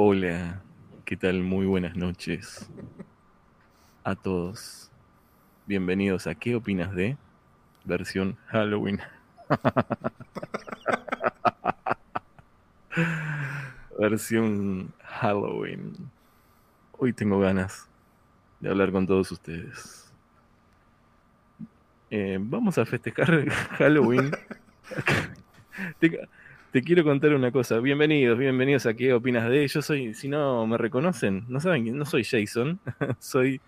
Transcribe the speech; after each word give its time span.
Hola, 0.00 0.62
¿qué 1.04 1.16
tal? 1.16 1.42
Muy 1.42 1.66
buenas 1.66 1.96
noches 1.96 2.70
a 4.04 4.14
todos. 4.14 4.92
Bienvenidos 5.66 6.28
a 6.28 6.36
¿Qué 6.36 6.54
opinas 6.54 6.94
de? 6.94 7.16
Versión 7.84 8.36
Halloween. 8.46 9.00
Versión 13.98 14.94
Halloween. 15.02 15.96
Hoy 16.96 17.12
tengo 17.12 17.40
ganas 17.40 17.88
de 18.60 18.68
hablar 18.68 18.92
con 18.92 19.04
todos 19.04 19.32
ustedes. 19.32 20.12
Eh, 22.10 22.38
vamos 22.40 22.78
a 22.78 22.86
festejar 22.86 23.48
Halloween. 23.78 24.30
te, 26.72 26.82
quiero 26.82 27.04
contar 27.04 27.34
una 27.34 27.50
cosa. 27.50 27.78
Bienvenidos, 27.78 28.38
bienvenidos 28.38 28.86
a 28.86 28.94
¿Qué 28.94 29.12
opinas 29.12 29.48
de? 29.48 29.66
Yo 29.68 29.82
soy, 29.82 30.14
si 30.14 30.28
no 30.28 30.66
me 30.66 30.76
reconocen, 30.76 31.44
no 31.48 31.60
saben 31.60 31.96
no 31.96 32.04
soy 32.04 32.24
Jason, 32.24 32.78
soy 33.18 33.60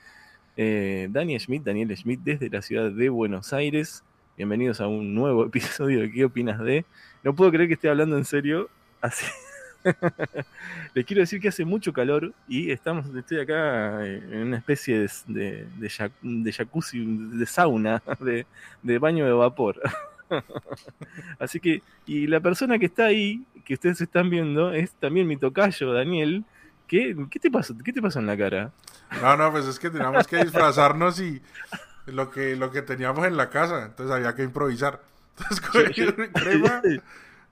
eh, 0.56 1.08
Daniel 1.10 1.40
Schmidt, 1.40 1.64
Daniel 1.64 1.96
Schmidt 1.96 2.20
desde 2.20 2.50
la 2.50 2.62
ciudad 2.62 2.90
de 2.90 3.08
Buenos 3.08 3.52
Aires. 3.52 4.04
Bienvenidos 4.36 4.80
a 4.80 4.86
un 4.86 5.14
nuevo 5.14 5.46
episodio 5.46 6.00
de 6.00 6.10
¿Qué 6.10 6.24
opinas 6.24 6.58
de? 6.60 6.84
No 7.22 7.34
puedo 7.34 7.50
creer 7.50 7.68
que 7.68 7.74
esté 7.74 7.88
hablando 7.88 8.16
en 8.16 8.24
serio 8.24 8.68
así. 9.00 9.26
Les 10.94 11.06
quiero 11.06 11.20
decir 11.20 11.40
que 11.40 11.48
hace 11.48 11.64
mucho 11.64 11.92
calor 11.92 12.34
y 12.46 12.70
estamos, 12.70 13.06
estoy 13.14 13.40
acá 13.40 14.06
en 14.06 14.42
una 14.42 14.58
especie 14.58 15.06
de, 15.26 15.66
de, 15.78 16.52
jacuzzi, 16.52 17.02
de 17.06 17.46
sauna, 17.46 18.02
de, 18.20 18.46
de 18.82 18.98
baño 18.98 19.24
de 19.24 19.32
vapor. 19.32 19.80
Así 21.38 21.60
que, 21.60 21.82
y 22.06 22.26
la 22.26 22.40
persona 22.40 22.78
que 22.78 22.86
está 22.86 23.06
ahí, 23.06 23.44
que 23.64 23.74
ustedes 23.74 24.00
están 24.00 24.30
viendo, 24.30 24.72
es 24.72 24.92
también 24.92 25.26
mi 25.26 25.36
tocayo, 25.36 25.92
Daniel. 25.92 26.44
¿Qué, 26.86 27.16
qué 27.30 27.38
te 27.38 27.50
pasa? 27.50 27.74
¿Qué 27.84 27.92
te 27.92 28.02
pasa 28.02 28.18
en 28.18 28.26
la 28.26 28.36
cara? 28.36 28.72
No, 29.22 29.36
no, 29.36 29.52
pues 29.52 29.66
es 29.66 29.78
que 29.78 29.90
teníamos 29.90 30.26
que 30.26 30.42
disfrazarnos 30.42 31.20
y 31.20 31.40
lo 32.06 32.30
que, 32.30 32.56
lo 32.56 32.70
que 32.70 32.82
teníamos 32.82 33.26
en 33.26 33.36
la 33.36 33.50
casa, 33.50 33.86
entonces 33.86 34.14
había 34.14 34.34
que 34.34 34.42
improvisar. 34.42 35.00
Entonces, 35.38 35.96
yo, 35.96 36.14
crema. 36.32 36.82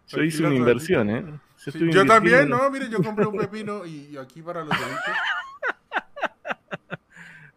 Yo 0.08 0.22
hice 0.22 0.44
una 0.44 0.54
inversión, 0.54 1.10
¿eh? 1.10 1.24
Yo, 1.74 2.06
también, 2.06 2.48
no, 2.48 2.70
mire, 2.70 2.88
yo 2.88 3.02
compré 3.02 3.26
un 3.26 3.36
pepino 3.36 3.84
y, 3.84 4.16
aquí 4.16 4.42
para 4.42 4.60
los 4.60 4.70
delitos. 4.70 5.02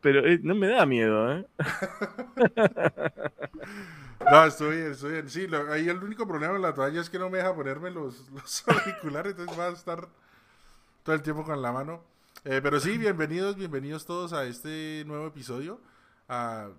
Pero 0.02 0.26
eh, 0.26 0.40
no 0.42 0.56
me 0.56 0.68
da 0.68 0.86
miedo, 0.86 1.32
¿eh? 1.32 1.46
No, 4.30 4.46
estoy 4.46 4.78
bien, 4.78 4.92
estoy 4.92 5.12
bien. 5.14 5.30
Sí, 5.30 5.48
ahí 5.70 5.90
el 5.90 6.04
único 6.04 6.28
problema 6.28 6.54
de 6.54 6.60
la 6.60 6.74
toalla 6.74 7.02
es 7.02 7.10
que 7.10 7.20
no 7.20 7.30
me 7.30 7.38
deja 7.40 7.56
ponerme 7.56 7.92
los, 7.92 8.30
los 8.32 8.68
auriculares, 8.68 9.32
entonces 9.32 9.58
va 9.58 9.68
a 9.68 9.72
estar 9.72 10.08
todo 11.04 11.16
el 11.16 11.22
tiempo 11.22 11.44
con 11.44 11.62
la 11.62 11.72
mano. 11.72 12.04
Eh, 12.44 12.60
pero 12.62 12.80
sí, 12.80 12.98
bienvenidos, 12.98 13.56
bienvenidos 13.56 14.06
todos 14.06 14.34
a 14.34 14.46
este 14.46 15.04
nuevo 15.06 15.28
episodio. 15.28 15.80
Ah, 16.28 16.70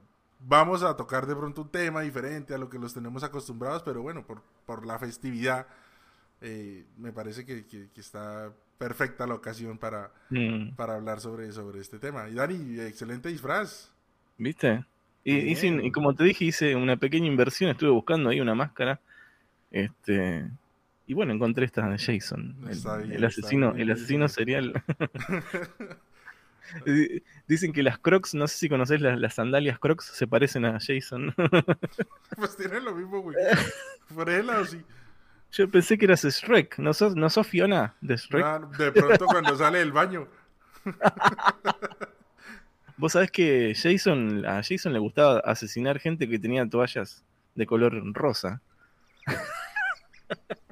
vamos 0.40 0.82
a 0.82 0.96
tocar 0.96 1.26
de 1.26 1.36
pronto 1.36 1.62
un 1.62 1.68
tema 1.70 2.00
diferente 2.00 2.54
a 2.54 2.58
lo 2.58 2.68
que 2.68 2.78
los 2.78 2.94
tenemos 2.94 3.22
acostumbrados, 3.22 3.82
pero 3.82 4.02
bueno, 4.02 4.26
por, 4.26 4.42
por 4.66 4.84
la 4.86 4.98
festividad 4.98 5.66
eh, 6.40 6.84
me 6.96 7.12
parece 7.12 7.46
que, 7.46 7.88
está 7.96 8.52
perfecta 8.78 9.26
la 9.26 9.34
ocasión 9.34 9.78
para, 9.78 10.10
mm. 10.30 10.74
para 10.74 10.96
hablar 10.96 11.20
sobre, 11.20 11.52
sobre 11.52 11.80
este 11.80 11.98
tema. 11.98 12.28
Y 12.28 12.34
Dani, 12.34 12.80
excelente 12.80 13.28
disfraz. 13.28 13.92
¿Viste? 14.38 14.84
Y, 15.24 15.52
y, 15.52 15.92
como 15.92 16.14
te 16.14 16.24
dije, 16.24 16.46
hice 16.46 16.74
una 16.74 16.96
pequeña 16.96 17.26
inversión, 17.26 17.70
estuve 17.70 17.90
buscando 17.90 18.30
ahí 18.30 18.40
una 18.40 18.54
máscara. 18.54 19.00
Este, 19.70 20.48
y 21.06 21.14
bueno, 21.14 21.32
encontré 21.32 21.64
esta 21.64 21.88
de 21.88 21.98
Jason. 21.98 22.56
El, 23.10 23.24
asesino, 23.24 23.74
el 23.76 23.90
asesino 23.90 24.28
serial. 24.28 24.82
Dicen 27.46 27.72
que 27.72 27.82
las 27.82 27.98
crocs, 27.98 28.34
no 28.34 28.48
sé 28.48 28.56
si 28.56 28.68
conoces 28.68 29.00
las, 29.00 29.18
las, 29.18 29.34
sandalias 29.34 29.78
crocs, 29.78 30.06
se 30.06 30.26
parecen 30.26 30.64
a 30.64 30.78
Jason. 30.80 31.34
pues 32.36 32.56
tienen 32.56 32.84
lo 32.84 32.94
mismo, 32.94 33.20
güey. 33.20 33.36
O 34.14 34.64
sí. 34.66 34.82
Yo 35.52 35.70
pensé 35.70 35.96
que 35.96 36.04
eras 36.04 36.22
Shrek, 36.22 36.78
¿no 36.78 36.92
sos, 36.92 37.16
no 37.16 37.30
sos 37.30 37.46
Fiona 37.46 37.94
de 38.02 38.16
Shrek? 38.16 38.44
Ah, 38.44 38.60
de 38.78 38.92
pronto 38.92 39.26
cuando 39.26 39.56
sale 39.56 39.78
del 39.78 39.92
baño. 39.92 40.28
Vos 43.02 43.14
sabés 43.14 43.32
que 43.32 43.74
Jason, 43.74 44.46
a 44.46 44.62
Jason 44.62 44.92
le 44.92 45.00
gustaba 45.00 45.40
asesinar 45.40 45.98
gente 45.98 46.28
que 46.28 46.38
tenía 46.38 46.68
toallas 46.68 47.24
de 47.56 47.66
color 47.66 48.00
rosa. 48.14 48.62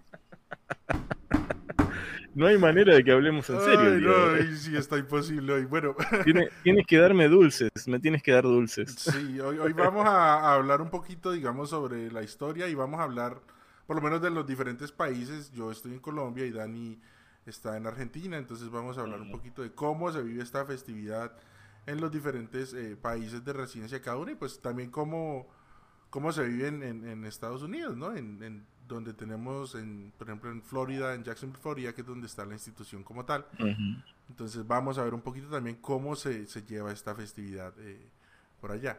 No 2.32 2.46
hay 2.46 2.56
manera 2.56 2.94
de 2.94 3.02
que 3.02 3.10
hablemos 3.10 3.50
en 3.50 3.60
serio. 3.60 3.90
Ay, 3.90 4.46
no, 4.48 4.56
sí, 4.56 4.76
está 4.76 4.96
imposible 4.96 5.66
Bueno. 5.66 5.96
Tienes, 6.62 6.86
que 6.86 6.96
darme 6.96 7.26
dulces, 7.28 7.70
me 7.88 7.98
tienes 7.98 8.22
que 8.22 8.30
dar 8.30 8.44
dulces. 8.44 8.94
Sí, 8.94 9.40
hoy, 9.40 9.58
hoy 9.58 9.72
vamos 9.72 10.06
a 10.06 10.54
hablar 10.54 10.80
un 10.80 10.90
poquito, 10.90 11.32
digamos, 11.32 11.70
sobre 11.70 12.10
la 12.12 12.22
historia 12.22 12.68
y 12.68 12.74
vamos 12.76 13.00
a 13.00 13.02
hablar 13.02 13.40
por 13.84 13.96
lo 13.96 14.02
menos 14.02 14.22
de 14.22 14.30
los 14.30 14.46
diferentes 14.46 14.92
países. 14.92 15.50
Yo 15.50 15.72
estoy 15.72 15.92
en 15.92 15.98
Colombia 15.98 16.46
y 16.46 16.52
Dani 16.52 17.00
está 17.46 17.76
en 17.76 17.88
Argentina, 17.88 18.38
entonces 18.38 18.70
vamos 18.70 18.96
a 18.96 19.00
hablar 19.00 19.20
un 19.20 19.32
poquito 19.32 19.62
de 19.62 19.72
cómo 19.72 20.12
se 20.12 20.22
vive 20.22 20.40
esta 20.40 20.64
festividad 20.64 21.32
en 21.90 22.00
los 22.00 22.10
diferentes 22.10 22.72
eh, 22.72 22.96
países 23.00 23.44
de 23.44 23.52
residencia 23.52 24.00
cada 24.00 24.16
uno 24.16 24.30
y 24.30 24.36
pues 24.36 24.60
también 24.60 24.90
cómo, 24.90 25.48
cómo 26.08 26.32
se 26.32 26.44
vive 26.44 26.68
en, 26.68 27.24
Estados 27.24 27.62
Unidos, 27.62 27.96
¿no? 27.96 28.14
En, 28.14 28.64
donde 28.86 29.12
tenemos, 29.14 29.76
en, 29.76 30.12
por 30.18 30.26
ejemplo, 30.26 30.50
en 30.50 30.62
Florida, 30.62 31.14
en 31.14 31.22
Jacksonville, 31.22 31.60
Florida, 31.62 31.92
que 31.92 32.00
es 32.00 32.06
donde 32.06 32.26
está 32.26 32.44
la 32.44 32.54
institución 32.54 33.04
como 33.04 33.24
tal. 33.24 33.46
Entonces 34.28 34.66
vamos 34.66 34.98
a 34.98 35.04
ver 35.04 35.14
un 35.14 35.20
poquito 35.20 35.48
también 35.48 35.76
cómo 35.76 36.16
se, 36.16 36.44
lleva 36.66 36.90
esta 36.90 37.14
festividad 37.14 37.72
eh, 37.78 38.00
por 38.60 38.72
allá. 38.72 38.98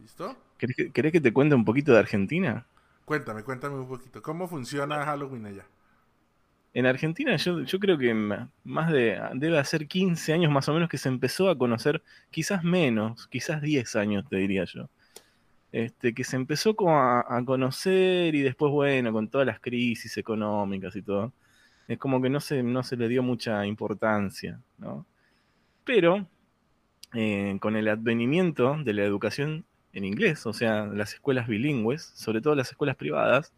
¿Listo? 0.00 0.36
¿Querés 0.58 1.12
que 1.12 1.20
te 1.20 1.32
cuente 1.32 1.54
un 1.54 1.64
poquito 1.64 1.92
de 1.92 1.98
Argentina? 1.98 2.66
Cuéntame, 3.06 3.42
cuéntame 3.42 3.76
un 3.76 3.88
poquito. 3.88 4.22
¿Cómo 4.22 4.48
funciona 4.48 5.04
Halloween 5.04 5.46
allá? 5.46 5.66
En 6.74 6.86
Argentina 6.86 7.36
yo, 7.36 7.64
creo 7.80 7.98
que 7.98 8.14
más 8.14 8.92
de, 8.92 9.20
debe 9.34 9.58
hacer 9.58 9.86
15 9.86 10.32
años 10.32 10.50
más 10.50 10.68
o 10.68 10.74
menos 10.74 10.88
que 10.88 10.96
se 10.98 11.08
empezó 11.08 11.50
a 11.50 11.58
conocer, 11.58 12.02
quizás 12.30 12.64
menos, 12.64 13.26
quizás 13.28 13.60
10 13.60 13.96
años 13.96 14.24
te 14.28 14.36
diría 14.36 14.64
yo. 14.64 14.88
Este, 15.72 16.14
que 16.14 16.24
se 16.24 16.36
empezó 16.36 16.74
a, 16.88 17.42
conocer 17.46 18.34
y 18.34 18.42
después, 18.42 18.72
bueno, 18.72 19.12
con 19.12 19.28
todas 19.28 19.46
las 19.46 19.60
crisis 19.60 20.16
económicas 20.18 20.94
y 20.96 21.02
todo, 21.02 21.32
es 21.88 21.98
como 21.98 22.20
que 22.22 22.30
no 22.30 22.40
se, 22.40 22.62
no 22.62 22.82
se 22.82 22.96
le 22.96 23.08
dio 23.08 23.22
mucha 23.22 23.66
importancia, 23.66 24.60
¿no? 24.78 25.06
Pero 25.84 26.26
eh, 27.14 27.56
con 27.60 27.76
el 27.76 27.88
advenimiento 27.88 28.76
de 28.84 28.94
la 28.94 29.04
educación 29.04 29.66
en 29.92 30.04
inglés, 30.04 30.46
o 30.46 30.52
sea, 30.52 30.86
las 30.86 31.14
escuelas 31.14 31.48
bilingües, 31.48 32.02
sobre 32.14 32.40
todo 32.40 32.54
las 32.54 32.70
escuelas 32.70 32.96
privadas, 32.96 33.52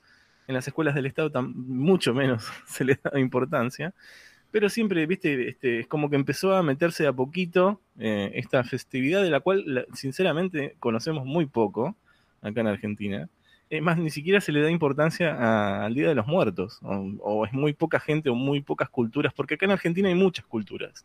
en 0.47 0.55
las 0.55 0.67
escuelas 0.67 0.95
del 0.95 1.07
Estado 1.07 1.31
mucho 1.43 2.15
menos 2.15 2.45
se 2.67 2.85
le 2.85 2.99
da 3.03 3.19
importancia, 3.19 3.95
pero 4.55 4.69
siempre, 4.69 5.05
viste, 5.07 5.49
este, 5.49 5.81
es 5.81 5.89
como 5.89 6.09
que 6.09 6.15
empezó 6.15 6.55
a 6.55 6.63
meterse 6.63 7.09
a 7.09 7.13
poquito 7.13 7.81
eh, 7.99 8.31
esta 8.35 8.63
festividad 8.63 9.21
de 9.21 9.31
la 9.31 9.41
cual, 9.41 9.85
sinceramente, 9.95 10.77
conocemos 10.79 11.27
muy 11.27 11.47
poco 11.47 11.97
acá 12.41 12.61
en 12.61 12.69
Argentina. 12.69 13.29
Es 13.69 13.83
más, 13.83 13.99
ni 13.99 14.11
siquiera 14.11 14.41
se 14.41 14.53
le 14.53 14.61
da 14.61 14.71
importancia 14.71 15.85
al 15.85 15.93
Día 15.95 16.07
de 16.07 16.15
los 16.15 16.29
Muertos, 16.29 16.79
o, 16.83 17.45
es 17.45 17.53
muy 17.53 17.73
poca 17.73 17.99
gente 17.99 18.31
o 18.31 18.37
muy 18.37 18.61
pocas 18.61 18.89
culturas, 18.91 19.33
porque 19.35 19.55
acá 19.55 19.65
en 19.65 19.73
Argentina 19.73 20.09
hay 20.09 20.15
muchas 20.15 20.45
culturas. 20.47 21.05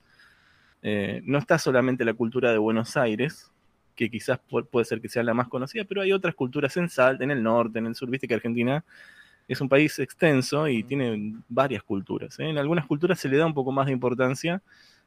Eh, 0.84 1.22
no 1.24 1.40
está 1.40 1.58
solamente 1.58 2.06
la 2.06 2.14
cultura 2.14 2.52
de 2.52 2.60
Buenos 2.60 2.98
Aires, 2.98 3.52
que 3.96 4.12
quizás 4.12 4.40
puede 4.48 4.86
ser 4.86 5.02
que 5.02 5.10
sea 5.10 5.24
la 5.24 5.34
más 5.34 5.48
conocida, 5.48 5.86
pero 5.86 6.02
hay 6.02 6.12
otras 6.12 6.36
culturas 6.36 6.78
en 6.78 6.88
Salta, 6.88 7.24
en 7.24 7.32
el 7.32 7.42
norte, 7.42 7.80
en 7.80 7.88
el 7.88 7.96
sur, 7.96 8.10
viste 8.10 8.28
que 8.28 8.36
Argentina 8.36 8.86
es 9.50 9.60
un 9.60 9.68
país 9.68 9.98
extenso 10.00 10.68
y 10.68 10.84
tiene 10.84 11.34
varias 11.50 11.84
culturas. 11.84 12.40
¿eh? 12.40 12.48
En 12.48 12.58
algunas 12.58 12.86
culturas 12.86 13.20
se 13.20 13.28
le 13.28 13.36
da 13.36 13.46
un 13.46 13.54
poco 13.54 13.72
más 13.72 13.88
de 13.88 13.92
importancia 13.92 14.62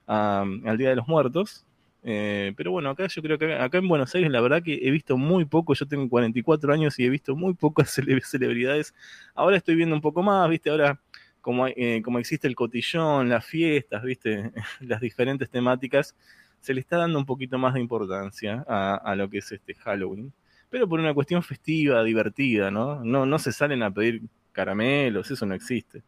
al 0.06 0.76
Día 0.76 0.90
de 0.90 0.96
los 0.96 1.08
Muertos, 1.08 1.64
eh, 2.04 2.52
pero 2.56 2.72
bueno, 2.72 2.90
acá 2.90 3.06
yo 3.06 3.22
creo 3.22 3.38
que 3.38 3.54
acá 3.54 3.78
en 3.78 3.86
Buenos 3.88 4.12
Aires 4.14 4.30
la 4.30 4.40
verdad 4.40 4.62
que 4.62 4.80
he 4.82 4.90
visto 4.90 5.16
muy 5.16 5.44
poco, 5.44 5.74
yo 5.74 5.86
tengo 5.86 6.08
44 6.08 6.72
años 6.72 6.98
y 6.98 7.04
he 7.04 7.08
visto 7.08 7.36
muy 7.36 7.54
pocas 7.54 7.90
celebridades. 8.24 8.94
Ahora 9.34 9.56
estoy 9.56 9.76
viendo 9.76 9.94
un 9.94 10.02
poco 10.02 10.22
más, 10.22 10.48
viste, 10.50 10.70
ahora 10.70 11.00
como, 11.40 11.66
eh, 11.68 12.02
como 12.04 12.18
existe 12.18 12.48
el 12.48 12.56
cotillón, 12.56 13.28
las 13.28 13.44
fiestas, 13.44 14.02
viste, 14.02 14.52
las 14.80 15.00
diferentes 15.00 15.48
temáticas, 15.48 16.16
se 16.60 16.74
le 16.74 16.80
está 16.80 16.96
dando 16.96 17.18
un 17.18 17.26
poquito 17.26 17.58
más 17.58 17.74
de 17.74 17.80
importancia 17.80 18.64
a, 18.68 19.14
lo 19.16 19.28
que 19.28 19.38
es 19.38 19.50
este 19.50 19.74
Halloween, 19.74 20.32
pero 20.72 20.88
por 20.88 20.98
una 20.98 21.12
cuestión 21.12 21.42
festiva, 21.42 22.02
divertida, 22.02 22.70
¿no? 22.70 23.04
No, 23.04 23.26
no 23.26 23.38
se 23.38 23.52
salen 23.52 23.82
a 23.82 23.90
pedir 23.90 24.22
caramelos, 24.52 25.30
eso 25.30 25.44
no 25.44 25.54
existe. 25.54 26.02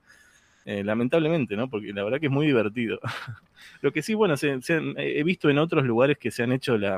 Eh, 0.64 0.82
lamentablemente, 0.82 1.55
¿no? 1.55 1.69
Porque 1.69 1.93
la 1.93 2.02
verdad 2.02 2.19
que 2.19 2.26
es 2.26 2.32
muy 2.32 2.46
divertido. 2.46 2.99
lo 3.82 3.93
que 3.93 4.00
sí, 4.00 4.14
bueno, 4.14 4.37
he 4.40 5.22
visto 5.22 5.50
en 5.50 5.58
otros 5.58 5.84
lugares 5.84 6.16
que 6.16 6.31
se 6.31 6.43
han 6.43 6.52
hecho 6.52 6.78
la, 6.78 6.96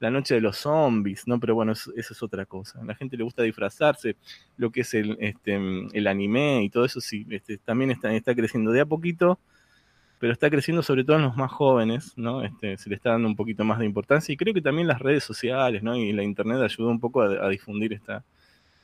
noche 0.00 0.36
de 0.36 0.40
los 0.40 0.56
zombies, 0.56 1.28
¿no? 1.28 1.38
Pero 1.38 1.54
bueno, 1.54 1.72
eso, 1.72 1.92
es 1.94 2.22
otra 2.22 2.46
cosa. 2.46 2.80
A 2.80 2.84
la 2.84 2.94
gente 2.94 3.18
le 3.18 3.24
gusta 3.24 3.42
disfrazarse, 3.42 4.16
lo 4.56 4.70
que 4.70 4.80
es 4.80 4.94
el, 4.94 5.18
este, 5.20 5.60
el 5.92 6.06
anime 6.06 6.62
y 6.62 6.70
todo 6.70 6.86
eso 6.86 7.02
sí, 7.02 7.26
este, 7.28 7.58
también 7.58 7.90
está, 7.90 8.14
está 8.14 8.34
creciendo 8.34 8.72
de 8.72 8.80
a 8.80 8.86
poquito 8.86 9.38
pero 10.24 10.32
está 10.32 10.48
creciendo 10.48 10.82
sobre 10.82 11.04
todo 11.04 11.16
en 11.16 11.22
los 11.24 11.36
más 11.36 11.52
jóvenes, 11.52 12.14
¿no? 12.16 12.42
Este, 12.42 12.78
se 12.78 12.88
le 12.88 12.96
está 12.96 13.10
dando 13.10 13.28
un 13.28 13.36
poquito 13.36 13.62
más 13.62 13.78
de 13.78 13.84
importancia 13.84 14.32
y 14.32 14.38
creo 14.38 14.54
que 14.54 14.62
también 14.62 14.88
las 14.88 14.98
redes 14.98 15.22
sociales, 15.22 15.82
¿no? 15.82 15.94
Y 15.96 16.14
la 16.14 16.22
internet 16.22 16.62
ayudó 16.62 16.88
un 16.88 16.98
poco 16.98 17.20
a, 17.20 17.46
difundir 17.50 17.92
esta, 17.92 18.24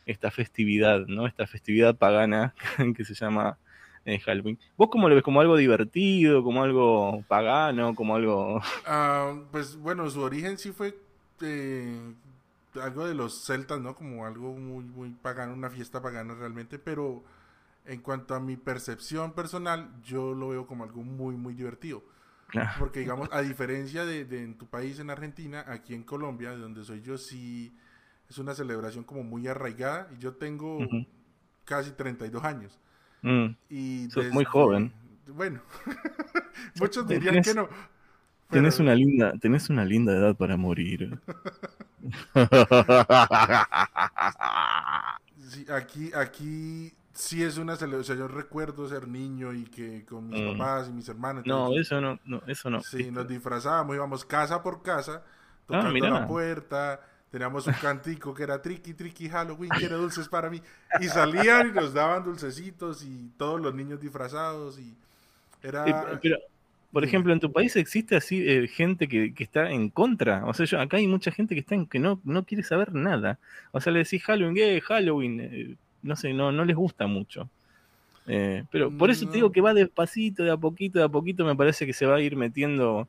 esta 0.04 0.30
festividad, 0.30 1.06
¿no? 1.06 1.26
Esta 1.26 1.46
festividad 1.46 1.96
pagana 1.96 2.52
que 2.94 3.06
se 3.06 3.14
llama 3.14 3.56
eh, 4.04 4.18
Halloween. 4.18 4.58
¿Vos 4.76 4.90
cómo 4.90 5.08
lo 5.08 5.14
ves? 5.14 5.24
¿Como 5.24 5.40
algo 5.40 5.56
divertido? 5.56 6.44
¿Como 6.44 6.62
algo 6.62 7.24
pagano? 7.26 7.94
¿Como 7.94 8.16
algo...? 8.16 8.60
Ah, 8.84 9.34
pues 9.50 9.76
bueno, 9.76 10.10
su 10.10 10.20
origen 10.20 10.58
sí 10.58 10.72
fue 10.72 10.94
eh, 11.40 12.12
algo 12.82 13.06
de 13.06 13.14
los 13.14 13.46
celtas, 13.46 13.80
¿no? 13.80 13.94
Como 13.94 14.26
algo 14.26 14.52
muy, 14.52 14.84
muy 14.84 15.08
pagano, 15.08 15.54
una 15.54 15.70
fiesta 15.70 16.02
pagana 16.02 16.34
realmente, 16.34 16.78
pero 16.78 17.22
en 17.90 18.00
cuanto 18.02 18.36
a 18.36 18.40
mi 18.40 18.56
percepción 18.56 19.32
personal, 19.32 19.90
yo 20.04 20.32
lo 20.32 20.50
veo 20.50 20.64
como 20.64 20.84
algo 20.84 21.02
muy, 21.02 21.34
muy 21.34 21.54
divertido. 21.54 22.04
Porque, 22.78 23.00
digamos, 23.00 23.28
a 23.32 23.42
diferencia 23.42 24.04
de, 24.04 24.20
en 24.30 24.56
tu 24.56 24.68
país, 24.68 25.00
en 25.00 25.10
Argentina, 25.10 25.64
aquí 25.66 25.94
en 25.94 26.04
Colombia, 26.04 26.52
de 26.52 26.58
donde 26.58 26.84
soy 26.84 27.02
yo, 27.02 27.18
sí 27.18 27.74
es 28.28 28.38
una 28.38 28.54
celebración 28.54 29.02
como 29.02 29.24
muy 29.24 29.48
arraigada. 29.48 30.08
Y 30.16 30.18
yo 30.18 30.34
tengo 30.34 30.78
casi 31.64 31.90
32 31.90 32.44
años. 32.44 32.78
Mm. 33.22 33.46
Y 33.68 34.08
muy 34.32 34.44
joven. 34.44 34.92
Bueno, 35.26 35.60
muchos 36.78 37.08
dirían 37.08 37.42
que 37.42 37.54
no. 37.54 37.68
Tienes 38.50 38.78
una 38.78 38.94
linda, 38.94 39.32
una 39.68 39.84
linda 39.84 40.12
edad 40.12 40.36
para 40.36 40.56
morir. 40.56 41.18
aquí, 45.68 46.12
aquí 46.14 46.92
sí 47.12 47.42
es 47.42 47.58
una 47.58 47.76
celebración. 47.76 48.18
yo 48.18 48.28
recuerdo 48.28 48.88
ser 48.88 49.08
niño 49.08 49.52
y 49.52 49.64
que 49.64 50.04
con 50.04 50.28
mis 50.28 50.40
mm. 50.40 50.58
papás 50.58 50.88
y 50.88 50.92
mis 50.92 51.08
hermanos. 51.08 51.44
No, 51.46 51.72
eso 51.78 52.00
no, 52.00 52.18
no, 52.24 52.42
eso 52.46 52.70
no. 52.70 52.80
Sí, 52.80 53.10
nos 53.10 53.26
disfrazábamos, 53.26 53.96
íbamos 53.96 54.24
casa 54.24 54.62
por 54.62 54.82
casa, 54.82 55.22
ah, 55.24 55.30
tocando 55.66 56.08
la 56.08 56.26
puerta. 56.26 57.00
Teníamos 57.30 57.64
un 57.68 57.74
cantico 57.74 58.34
que 58.34 58.42
era 58.42 58.60
tricky, 58.60 58.92
tricky 58.92 59.28
Halloween, 59.28 59.70
quiere 59.70 59.94
dulces 59.94 60.28
para 60.28 60.50
mí. 60.50 60.60
Y 61.00 61.06
salían 61.06 61.68
y 61.68 61.72
nos 61.72 61.94
daban 61.94 62.24
dulcecitos 62.24 63.04
y 63.04 63.30
todos 63.36 63.60
los 63.60 63.72
niños 63.72 64.00
disfrazados 64.00 64.80
y 64.80 64.96
era... 65.62 66.18
pero, 66.20 66.38
por 66.92 67.04
ejemplo, 67.04 67.32
en 67.32 67.38
tu 67.38 67.52
país 67.52 67.76
existe 67.76 68.16
así 68.16 68.42
eh, 68.48 68.66
gente 68.66 69.06
que, 69.06 69.32
que, 69.32 69.44
está 69.44 69.70
en 69.70 69.90
contra. 69.90 70.44
O 70.44 70.54
sea, 70.54 70.66
yo, 70.66 70.80
acá 70.80 70.96
hay 70.96 71.06
mucha 71.06 71.30
gente 71.30 71.54
que 71.54 71.60
está 71.60 71.76
en, 71.76 71.86
que 71.86 72.00
no, 72.00 72.20
no 72.24 72.44
quiere 72.44 72.64
saber 72.64 72.92
nada. 72.94 73.38
O 73.70 73.80
sea, 73.80 73.92
le 73.92 74.00
decís 74.00 74.24
Halloween, 74.24 74.54
¿qué? 74.56 74.80
Halloween. 74.80 75.78
Eh, 76.02 76.06
no 76.08 76.16
sé, 76.16 76.32
no, 76.32 76.52
no 76.52 76.64
les 76.64 76.76
gusta 76.76 77.06
mucho. 77.06 77.48
Eh, 78.26 78.64
pero 78.70 78.90
por 78.96 79.10
eso 79.10 79.26
te 79.26 79.36
digo 79.36 79.50
que 79.50 79.60
va 79.60 79.74
despacito, 79.74 80.44
de 80.44 80.52
a 80.52 80.56
poquito, 80.56 80.98
de 80.98 81.04
a 81.04 81.08
poquito 81.08 81.44
me 81.44 81.56
parece 81.56 81.86
que 81.86 81.92
se 81.92 82.06
va 82.06 82.16
a 82.16 82.20
ir 82.20 82.36
metiendo 82.36 83.08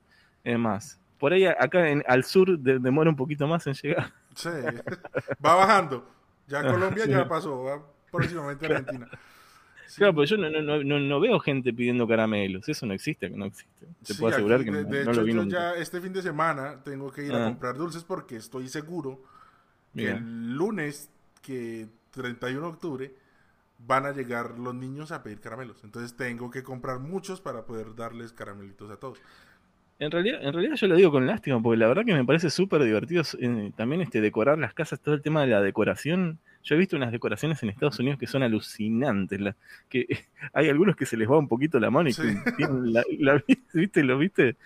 más. 0.57 0.99
Por 1.19 1.33
ahí 1.33 1.45
acá 1.45 1.89
en, 1.89 2.03
al 2.07 2.23
sur 2.23 2.57
demora 2.57 3.09
un 3.09 3.15
poquito 3.15 3.47
más 3.47 3.67
en 3.67 3.73
llegar. 3.73 4.11
Sí, 4.35 4.49
va 5.45 5.55
bajando. 5.55 6.07
Ya 6.47 6.63
Colombia 6.63 7.05
ya 7.05 7.27
pasó, 7.27 7.63
va 7.63 7.81
próximamente 8.11 8.65
Argentina. 8.65 9.07
Claro, 9.95 10.13
pero 10.13 10.25
yo 10.25 10.38
no, 10.38 10.49
no, 10.49 10.83
no, 10.83 10.99
no, 10.99 11.19
veo 11.19 11.39
gente 11.39 11.73
pidiendo 11.73 12.07
caramelos. 12.07 12.67
Eso 12.67 12.85
no 12.85 12.93
existe, 12.93 13.29
no 13.29 13.45
existe. 13.45 13.88
Te 14.05 14.15
puedo 14.15 14.33
asegurar 14.33 14.63
que 14.63 14.71
de, 14.71 14.83
de 14.83 15.01
hecho, 15.01 15.25
yo 15.25 15.43
ya 15.43 15.73
este 15.75 15.99
fin 15.99 16.13
de 16.13 16.21
semana 16.21 16.81
tengo 16.83 17.11
que 17.11 17.25
ir 17.25 17.33
a 17.33 17.43
ah. 17.43 17.47
comprar 17.49 17.75
dulces 17.75 18.03
porque 18.03 18.38
estoy 18.38 18.67
seguro 18.69 19.21
que 19.95 20.11
el 20.11 20.53
lunes, 20.53 21.09
que 21.41 21.88
31 22.11 22.61
de 22.61 22.67
octubre, 22.67 23.15
van 23.79 24.05
a 24.05 24.11
llegar 24.11 24.59
los 24.59 24.75
niños 24.75 25.11
a 25.11 25.23
pedir 25.23 25.39
caramelos. 25.39 25.83
Entonces 25.83 26.15
tengo 26.15 26.51
que 26.51 26.63
comprar 26.63 26.99
muchos 26.99 27.41
para 27.41 27.65
poder 27.65 27.95
darles 27.95 28.33
caramelitos 28.33 28.91
a 28.91 28.97
todos. 28.97 29.19
En 30.01 30.09
realidad, 30.09 30.39
en 30.41 30.51
realidad 30.51 30.75
yo 30.75 30.87
lo 30.87 30.95
digo 30.95 31.11
con 31.11 31.27
lástima, 31.27 31.61
porque 31.61 31.77
la 31.77 31.87
verdad 31.87 32.03
que 32.03 32.15
me 32.15 32.25
parece 32.25 32.49
súper 32.49 32.83
divertido 32.83 33.21
eh, 33.39 33.71
también 33.75 34.01
este 34.01 34.19
decorar 34.19 34.57
las 34.57 34.73
casas, 34.73 34.99
todo 34.99 35.13
el 35.13 35.21
tema 35.21 35.41
de 35.41 35.47
la 35.47 35.61
decoración. 35.61 36.39
Yo 36.63 36.73
he 36.73 36.79
visto 36.79 36.95
unas 36.95 37.11
decoraciones 37.11 37.61
en 37.61 37.69
Estados 37.69 37.99
Unidos 37.99 38.17
que 38.17 38.25
son 38.25 38.41
alucinantes, 38.41 39.39
que 39.89 40.07
hay 40.53 40.69
algunos 40.69 40.95
que 40.95 41.05
se 41.05 41.17
les 41.17 41.29
va 41.29 41.37
un 41.37 41.47
poquito 41.47 41.79
la 41.79 41.91
mano 41.91 42.09
y 42.09 42.13
tienen 42.57 42.93
la, 42.93 43.43
¿viste? 43.73 44.03
¿Lo 44.03 44.17
viste? 44.17 44.57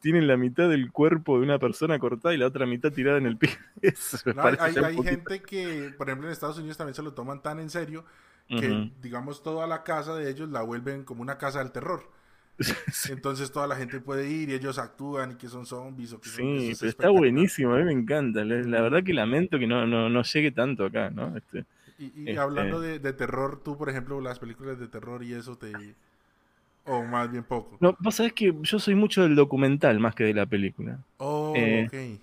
Tienen 0.00 0.26
la 0.26 0.36
mitad 0.36 0.68
del 0.68 0.92
cuerpo 0.92 1.38
de 1.38 1.44
una 1.44 1.58
persona 1.58 1.98
cortada 1.98 2.34
y 2.34 2.38
la 2.38 2.46
otra 2.46 2.66
mitad 2.66 2.92
tirada 2.92 3.18
en 3.18 3.26
el 3.26 3.36
piso. 3.36 3.58
hay, 4.60 5.02
gente 5.02 5.42
que, 5.42 5.92
por 5.96 6.08
ejemplo, 6.08 6.28
en 6.28 6.32
Estados 6.32 6.58
Unidos 6.58 6.76
también 6.76 6.94
se 6.94 7.02
lo 7.02 7.14
toman 7.14 7.42
tan 7.42 7.58
en 7.58 7.70
serio 7.70 8.04
que, 8.48 8.90
digamos, 9.02 9.42
toda 9.42 9.66
la 9.66 9.82
casa 9.82 10.14
de 10.14 10.30
ellos 10.30 10.48
la 10.48 10.62
vuelven 10.62 11.04
como 11.04 11.22
una 11.22 11.36
casa 11.36 11.58
del 11.58 11.72
terror. 11.72 12.02
Entonces 13.10 13.52
toda 13.52 13.66
la 13.66 13.76
gente 13.76 14.00
puede 14.00 14.28
ir 14.28 14.48
y 14.48 14.54
ellos 14.54 14.78
actúan 14.78 15.32
y 15.32 15.34
que 15.36 15.48
son 15.48 15.64
zombies 15.64 16.12
o 16.12 16.20
que 16.20 16.28
Sí, 16.28 16.72
pero 16.78 16.90
está 16.90 17.08
buenísimo, 17.10 17.74
a 17.74 17.78
mí 17.78 17.84
me 17.84 17.92
encanta. 17.92 18.44
La, 18.44 18.82
verdad 18.82 19.04
que 19.04 19.12
lamento 19.14 19.58
que 19.58 19.66
no, 19.66 19.86
no, 19.86 20.08
no 20.08 20.22
llegue 20.22 20.50
tanto 20.50 20.86
acá, 20.86 21.10
¿no? 21.10 21.36
Este, 21.36 21.64
y, 21.98 22.12
este 22.16 22.38
hablando 22.38 22.80
de, 22.80 22.98
terror, 23.12 23.62
tú, 23.62 23.76
por 23.76 23.90
ejemplo, 23.90 24.20
las 24.20 24.38
películas 24.38 24.78
de 24.78 24.88
terror 24.88 25.22
y 25.22 25.34
eso 25.34 25.56
te... 25.56 25.72
O 26.88 27.04
más 27.04 27.30
bien 27.30 27.44
poco. 27.44 27.76
No, 27.80 27.96
vos 28.00 28.14
sabés 28.14 28.32
que 28.32 28.54
yo 28.62 28.78
soy 28.78 28.94
mucho 28.94 29.22
del 29.22 29.36
documental 29.36 30.00
más 30.00 30.14
que 30.14 30.24
de 30.24 30.34
la 30.34 30.46
película. 30.46 30.98
Oh, 31.18 31.52
eh, 31.56 32.18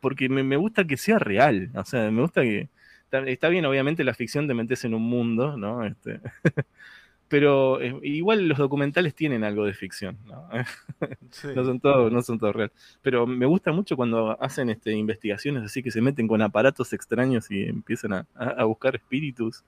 Porque 0.00 0.28
me, 0.28 0.42
me, 0.42 0.56
gusta 0.56 0.86
que 0.86 0.96
sea 0.96 1.18
real. 1.18 1.70
O 1.74 1.84
sea, 1.84 2.10
me 2.10 2.22
gusta 2.22 2.42
que... 2.42 2.68
Está, 3.10 3.48
bien, 3.48 3.64
obviamente, 3.64 4.04
la 4.04 4.14
ficción 4.14 4.46
te 4.46 4.54
metes 4.54 4.84
en 4.84 4.94
un 4.94 5.02
mundo, 5.02 5.56
¿no? 5.56 5.84
Este, 5.84 6.20
pero 7.28 7.80
eh, 7.80 7.98
igual 8.02 8.46
los 8.46 8.58
documentales 8.58 9.14
tienen 9.14 9.42
algo 9.42 9.64
de 9.64 9.74
ficción, 9.74 10.16
¿no? 10.26 10.48
no 11.54 11.64
son 11.64 11.80
todos, 11.80 12.12
no 12.12 12.22
son 12.22 12.38
todos 12.38 12.54
reales. 12.54 12.74
Pero 13.02 13.26
me 13.26 13.46
gusta 13.46 13.72
mucho 13.72 13.96
cuando 13.96 14.40
hacen 14.40 14.70
este, 14.70 14.92
investigaciones 14.92 15.64
así 15.64 15.82
que 15.82 15.90
se 15.90 16.00
meten 16.00 16.28
con 16.28 16.40
aparatos 16.40 16.92
extraños 16.92 17.50
y 17.50 17.64
empiezan 17.64 18.26
a, 18.34 18.64
buscar 18.64 18.94
espíritus. 18.94 19.64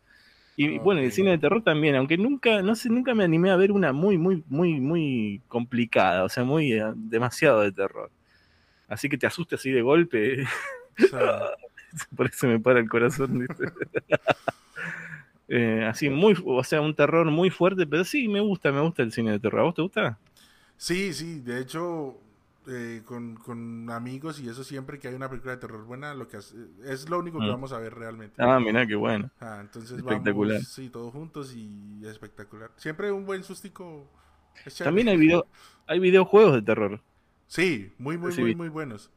Y 0.57 0.79
bueno, 0.79 1.01
el 1.01 1.13
cine 1.13 1.31
de 1.31 1.39
terror 1.39 1.63
también, 1.63 1.97
aunque 1.97 2.19
nunca, 2.19 2.61
no 2.63 2.75
sé, 2.75 2.91
nunca 2.91 3.15
me 3.15 3.25
animé 3.25 3.51
a 3.51 3.57
ver 3.57 3.73
una 3.73 3.93
muy, 3.93 4.19
muy, 4.19 4.45
muy, 4.49 4.81
muy 4.81 5.41
complicada, 5.49 6.25
o 6.25 6.29
sea, 6.29 6.45
muy 6.45 6.73
eh, 6.73 6.85
demasiado 6.95 7.61
de 7.61 7.73
terror. 7.73 8.11
Así 8.87 9.09
que 9.09 9.17
te 9.17 9.27
asusta 9.27 9.57
así 9.57 9.71
de 9.71 9.81
golpe. 9.81 10.45
Por 12.17 12.27
eso 12.27 12.47
me 12.47 12.61
para 12.61 12.81
el 12.81 12.89
corazón, 12.89 13.47
Eh, 15.55 15.85
así 15.87 16.09
muy, 16.09 16.35
o 16.47 16.65
sea, 16.65 16.81
un 16.81 16.95
terror 16.95 17.31
muy 17.31 17.51
fuerte, 17.51 17.87
pero 17.87 18.05
sí, 18.05 18.27
me 18.27 18.41
gusta, 18.41 18.73
me 18.73 18.81
gusta 18.81 19.03
el 19.03 19.13
cine 19.13 19.33
de 19.33 19.39
terror. 19.39 19.61
¿A 19.61 19.65
vos 19.65 19.75
te 19.75 19.83
gusta? 19.83 20.19
Sí, 20.79 21.13
sí, 21.13 21.41
de 21.41 21.61
hecho, 21.61 22.17
eh, 22.69 23.03
con, 23.05 23.91
amigos 23.91 24.41
y 24.41 24.49
eso 24.49 24.65
siempre 24.65 24.99
que 24.99 25.09
hay 25.09 25.15
una 25.15 25.29
película 25.29 25.53
de 25.53 25.61
terror 25.61 25.85
buena, 25.85 26.15
lo 26.15 26.29
que 26.29 26.39
es 26.39 27.09
lo 27.09 27.19
único 27.19 27.39
que 27.39 27.47
mm. 27.47 27.51
vamos 27.51 27.73
a 27.73 27.79
ver 27.79 27.95
realmente. 27.95 28.43
Ah, 28.43 28.61
mira, 28.61 28.87
qué 28.87 28.95
bueno. 28.95 29.31
Ah, 29.41 29.59
entonces 29.61 29.99
espectacular. 29.99 30.57
vamos, 30.57 30.69
sí, 30.69 30.89
todos 30.89 31.13
juntos 31.13 31.55
y 31.55 32.03
espectacular. 32.07 32.71
Siempre 32.77 33.13
un 33.13 33.27
buen 33.27 33.43
sustico. 33.43 34.09
También 34.79 35.09
hay 35.09 35.17
video, 35.17 35.47
hay 35.87 35.99
videojuegos 35.99 36.55
de 36.55 36.63
terror. 36.63 37.01
Sí, 37.47 37.93
muy, 37.99 38.17
muy, 38.19 38.35
muy, 38.37 38.55
muy 38.55 38.69
buenos. 38.69 39.11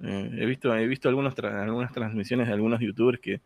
Eh, 0.00 0.30
he 0.38 0.46
visto, 0.46 0.74
he 0.74 0.86
visto 0.86 1.08
algunos 1.08 1.38
algunas 1.38 1.92
transmisiones 1.92 2.48
de 2.48 2.52
algunos 2.52 2.80
youtubers 2.80 3.20
que 3.20 3.40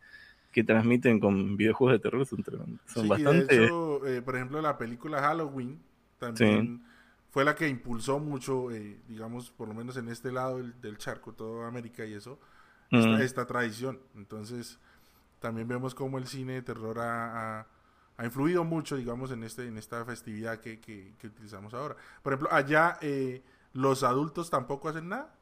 que 0.52 0.64
transmiten 0.64 1.20
con 1.20 1.56
videojuegos 1.56 1.92
de 1.94 1.98
terror 1.98 2.26
son, 2.26 2.44
son 2.86 3.08
bastante... 3.08 3.56
De 3.56 3.64
hecho, 3.64 4.06
eh, 4.06 4.22
por 4.22 4.36
ejemplo, 4.36 4.60
la 4.62 4.78
película 4.78 5.20
Halloween 5.20 5.78
también 6.18 6.82
fue 7.30 7.44
la 7.44 7.54
que 7.54 7.68
impulsó 7.68 8.18
mucho, 8.18 8.70
eh, 8.70 8.98
digamos, 9.06 9.50
por 9.50 9.68
lo 9.68 9.74
menos 9.74 9.96
en 9.96 10.08
este 10.08 10.32
lado 10.32 10.62
del, 10.62 10.98
charco, 10.98 11.32
toda 11.32 11.68
América 11.68 12.04
y 12.04 12.14
eso, 12.14 12.38
esta, 12.90 13.46
tradición. 13.46 14.00
Entonces, 14.16 14.78
también 15.38 15.68
vemos 15.68 15.94
cómo 15.94 16.18
el 16.18 16.26
cine 16.26 16.54
de 16.54 16.62
terror 16.62 16.98
ha, 17.00 17.66
ha, 18.16 18.24
influido 18.24 18.64
mucho, 18.64 18.96
digamos, 18.96 19.30
en, 19.30 19.44
este, 19.44 19.66
en 19.66 19.76
esta 19.76 20.04
festividad 20.04 20.60
que, 20.60 20.80
que, 20.80 21.12
utilizamos 21.26 21.74
ahora. 21.74 21.96
Por 22.22 22.32
ejemplo, 22.32 22.48
allá 22.50 22.98
eh, 23.02 23.42
los 23.74 24.02
adultos 24.02 24.48
tampoco 24.48 24.88
hacen 24.88 25.10
nada. 25.10 25.34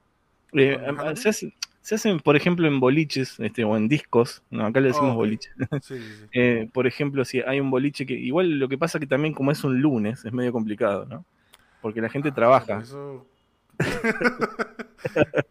Se 1.86 1.94
hacen, 1.94 2.18
por 2.18 2.34
ejemplo, 2.34 2.66
en 2.66 2.80
boliches 2.80 3.38
este, 3.38 3.62
o 3.62 3.76
en 3.76 3.86
discos. 3.86 4.42
No, 4.50 4.66
acá 4.66 4.80
le 4.80 4.88
decimos 4.88 5.14
boliches. 5.14 5.54
Eh, 6.32 6.68
por 6.72 6.88
ejemplo, 6.88 7.24
si 7.24 7.40
hay 7.42 7.60
un 7.60 7.70
boliche 7.70 8.04
que. 8.04 8.14
Igual 8.14 8.58
lo 8.58 8.68
que 8.68 8.76
pasa 8.76 8.98
que 8.98 9.06
también, 9.06 9.32
como 9.32 9.52
es 9.52 9.62
un 9.62 9.80
lunes, 9.80 10.24
es 10.24 10.32
medio 10.32 10.52
complicado, 10.52 11.06
¿no? 11.06 11.24
Porque 11.86 12.00
la 12.00 12.08
gente 12.08 12.30
ah, 12.30 12.34
trabaja. 12.34 12.82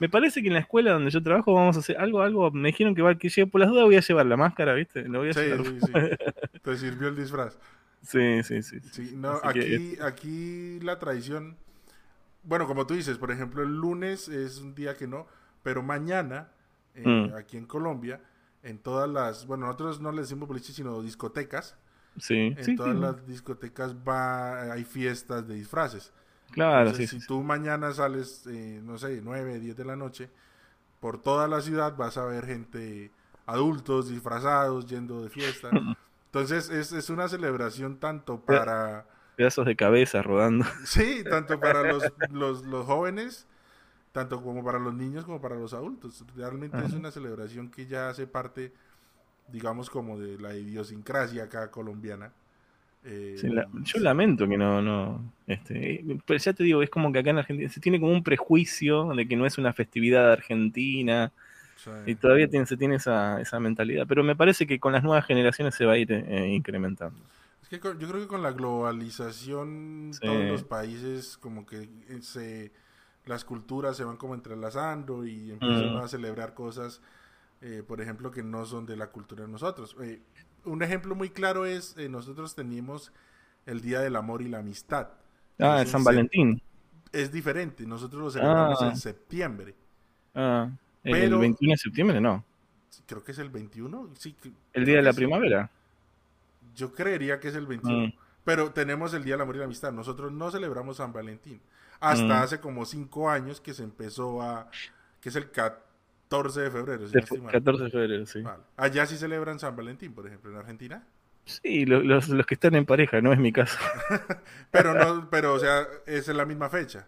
me 0.00 0.08
parece 0.08 0.42
que 0.42 0.48
en 0.48 0.54
la 0.54 0.60
escuela 0.60 0.92
donde 0.92 1.12
yo 1.12 1.22
trabajo 1.22 1.54
vamos 1.54 1.76
a 1.76 1.78
hacer 1.78 1.96
algo, 1.98 2.20
algo. 2.20 2.50
Me 2.50 2.70
dijeron 2.70 2.96
que, 2.96 3.02
va, 3.02 3.14
que 3.14 3.46
por 3.46 3.60
las 3.60 3.70
dudas 3.70 3.84
voy 3.84 3.94
a 3.94 4.00
llevar 4.00 4.26
la 4.26 4.36
máscara, 4.36 4.74
¿viste? 4.74 5.06
Lo 5.06 5.20
voy 5.20 5.28
a 5.28 5.32
sí, 5.34 5.40
sí, 5.64 5.78
sí. 5.80 5.92
Te 6.62 6.76
sirvió 6.76 7.06
el 7.06 7.14
disfraz. 7.14 7.56
Sí, 8.02 8.42
sí, 8.42 8.60
sí. 8.62 8.80
aquí, 9.44 9.96
aquí 10.02 10.80
la 10.80 10.98
tradición. 10.98 11.56
Bueno, 12.42 12.66
como 12.66 12.84
tú 12.88 12.94
dices, 12.94 13.18
por 13.18 13.30
ejemplo, 13.30 13.62
el 13.62 13.76
lunes 13.76 14.26
es 14.26 14.58
un 14.58 14.74
día 14.74 14.96
que 14.96 15.06
no 15.06 15.28
pero 15.62 15.80
mañana, 15.82 16.48
eh, 16.94 17.06
mm. 17.06 17.36
aquí 17.36 17.56
en 17.56 17.66
Colombia, 17.66 18.20
en 18.64 18.78
todas 18.78 19.08
las, 19.08 19.46
bueno, 19.46 19.66
nosotros 19.66 20.00
no 20.00 20.10
le 20.10 20.22
decimos 20.22 20.48
boliches, 20.48 20.74
sino 20.74 21.00
discotecas, 21.02 21.76
Sí, 22.18 22.56
En 22.56 22.64
sí, 22.64 22.76
todas 22.76 22.94
sí. 22.94 23.00
las 23.00 23.26
discotecas 23.26 23.94
va, 23.96 24.72
hay 24.72 24.84
fiestas 24.84 25.46
de 25.48 25.54
disfraces. 25.54 26.12
Claro, 26.52 26.90
Entonces, 26.90 27.08
sí, 27.08 27.08
si 27.08 27.20
tú 27.20 27.42
mañana 27.42 27.92
sales, 27.92 28.46
eh, 28.46 28.80
no 28.82 28.98
sé, 28.98 29.20
9, 29.22 29.58
10 29.60 29.76
de 29.76 29.84
la 29.84 29.96
noche, 29.96 30.30
por 31.00 31.20
toda 31.22 31.48
la 31.48 31.60
ciudad 31.62 31.96
vas 31.96 32.18
a 32.18 32.24
ver 32.26 32.46
gente, 32.46 33.12
adultos 33.46 34.08
disfrazados, 34.10 34.86
yendo 34.86 35.22
de 35.22 35.30
fiesta. 35.30 35.78
Entonces 36.26 36.70
es, 36.70 36.92
es 36.92 37.10
una 37.10 37.28
celebración 37.28 37.98
tanto 38.00 38.40
para, 38.44 39.06
Pedazos 39.36 39.66
de 39.66 39.76
cabeza 39.76 40.22
rodando. 40.22 40.64
sí, 40.84 41.24
tanto 41.28 41.60
para 41.60 41.84
los, 41.84 42.12
los, 42.28 42.64
los 42.64 42.86
jóvenes, 42.86 43.46
tanto 44.12 44.42
como 44.42 44.64
para 44.64 44.78
los 44.78 44.94
niños 44.94 45.24
como 45.24 45.40
para 45.40 45.56
los 45.56 45.74
adultos. 45.74 46.24
Realmente 46.36 46.84
es 46.84 46.92
Ajá. 46.92 46.96
una 46.96 47.10
celebración 47.10 47.70
que 47.70 47.86
ya 47.86 48.10
hace 48.10 48.26
parte, 48.26 48.74
digamos, 49.52 49.90
como 49.90 50.18
de 50.18 50.38
la 50.38 50.54
idiosincrasia 50.56 51.44
acá 51.44 51.70
colombiana. 51.70 52.32
Eh, 53.04 53.36
Sí, 53.38 53.48
la- 53.48 53.68
yo 53.84 53.98
lamento 54.00 54.46
que 54.48 54.56
no, 54.56 54.80
no, 54.80 55.20
este, 55.46 56.04
pero 56.24 56.38
ya 56.38 56.52
te 56.52 56.62
digo, 56.64 56.82
es 56.82 56.90
como 56.90 57.12
que 57.12 57.18
acá 57.18 57.30
en 57.30 57.38
Argentina 57.38 57.68
se 57.68 57.80
tiene 57.80 57.98
como 58.00 58.12
un 58.12 58.22
prejuicio 58.22 59.12
de 59.14 59.26
que 59.26 59.36
no 59.36 59.44
es 59.46 59.58
una 59.58 59.72
festividad 59.72 60.30
argentina 60.32 61.32
y 62.06 62.14
todavía 62.14 62.46
tiene, 62.48 62.64
se 62.66 62.76
tiene 62.76 62.94
esa, 62.96 63.40
esa 63.40 63.58
mentalidad, 63.58 64.06
pero 64.06 64.22
me 64.22 64.36
parece 64.36 64.66
que 64.68 64.78
con 64.78 64.92
las 64.92 65.02
nuevas 65.02 65.26
generaciones 65.26 65.74
se 65.74 65.84
va 65.84 65.94
a 65.94 65.98
ir 65.98 66.12
eh, 66.12 66.48
incrementando. 66.54 67.18
Es 67.60 67.68
que 67.68 67.80
con- 67.80 67.98
yo 67.98 68.06
creo 68.08 68.20
que 68.20 68.28
con 68.28 68.42
la 68.42 68.52
globalización 68.52 70.10
Sí. 70.12 70.20
todos 70.20 70.44
los 70.44 70.62
países 70.64 71.36
como 71.38 71.66
que 71.66 71.88
eh, 72.08 72.18
se 72.22 72.70
las 73.26 73.44
culturas 73.44 73.96
se 73.96 74.04
van 74.04 74.16
como 74.16 74.34
entrelazando 74.34 75.26
y 75.26 75.50
empiezan 75.52 75.92
Mm. 75.94 75.96
a 75.98 76.08
celebrar 76.08 76.54
cosas 76.54 77.00
eh, 77.62 77.82
por 77.86 78.00
ejemplo 78.00 78.30
que 78.30 78.42
no 78.42 78.64
son 78.66 78.84
de 78.86 78.96
la 78.96 79.06
cultura 79.08 79.44
de 79.44 79.48
nosotros. 79.50 79.96
Eh, 80.02 80.20
un 80.64 80.82
ejemplo 80.82 81.14
muy 81.14 81.30
claro 81.30 81.64
es 81.66 81.96
eh, 81.96 82.08
nosotros 82.08 82.54
teníamos 82.54 83.12
el 83.66 83.80
Día 83.80 84.00
del 84.00 84.16
Amor 84.16 84.42
y 84.42 84.48
la 84.48 84.58
Amistad. 84.58 85.08
Ah, 85.58 85.82
Es 85.82 85.90
San 85.90 86.04
Valentín. 86.04 86.60
Es 87.12 87.30
diferente, 87.30 87.86
nosotros 87.86 88.22
lo 88.22 88.30
celebramos 88.30 88.80
Ah. 88.82 88.88
en 88.88 88.96
septiembre. 88.96 89.74
Ah, 90.34 90.68
el 91.04 91.12
Pero- 91.12 91.38
21 91.38 91.72
de 91.72 91.76
septiembre 91.78 92.20
no. 92.20 92.44
Creo 93.06 93.22
que 93.24 93.32
es 93.32 93.38
el 93.38 93.50
21, 93.50 94.08
sí. 94.18 94.32
que- 94.34 94.52
El 94.72 94.84
día 94.84 94.96
de 94.96 95.02
la 95.02 95.12
primavera. 95.12 95.70
Yo 96.74 96.92
creería 96.94 97.38
que 97.40 97.48
es 97.48 97.54
el 97.54 97.66
21. 97.66 98.08
Mm. 98.08 98.12
Pero 98.44 98.72
tenemos 98.72 99.12
el 99.14 99.22
Día 99.24 99.34
del 99.34 99.42
Amor 99.42 99.56
y 99.56 99.58
la 99.58 99.66
Amistad. 99.66 99.92
Nosotros 99.92 100.32
no 100.32 100.50
celebramos 100.50 100.96
San 100.96 101.12
Valentín. 101.12 101.60
Hasta 102.00 102.24
Mm. 102.24 102.42
hace 102.42 102.60
como 102.60 102.84
cinco 102.86 103.30
años 103.30 103.60
que 103.60 103.74
se 103.74 103.84
empezó 103.84 104.42
a... 104.42 104.68
que 105.20 105.28
es 105.28 105.36
el 105.36 105.50
14 105.50 105.78
de 106.32 106.70
febrero. 106.70 107.06
si 107.06 107.12
De 107.12 107.18
no 107.20 107.24
estoy 107.24 107.40
mal. 107.40 107.52
14 107.52 107.84
de 107.84 107.90
febrero, 107.90 108.26
sí. 108.26 108.42
Vale. 108.42 108.62
Allá 108.76 109.06
sí 109.06 109.16
celebran 109.16 109.58
San 109.58 109.76
Valentín, 109.76 110.12
por 110.14 110.26
ejemplo, 110.26 110.50
en 110.50 110.56
Argentina. 110.56 111.04
Sí, 111.44 111.84
lo- 111.86 112.02
los, 112.02 112.28
los 112.28 112.46
que 112.46 112.54
están 112.54 112.74
en 112.76 112.86
pareja, 112.86 113.20
no 113.20 113.32
es 113.32 113.38
mi 113.38 113.52
caso. 113.52 113.76
Pero 114.70 114.94
no, 114.94 115.28
pero 115.28 115.54
o 115.54 115.58
sea, 115.58 115.86
es 116.06 116.28
en 116.28 116.36
la 116.36 116.44
misma 116.46 116.68
fecha. 116.70 117.06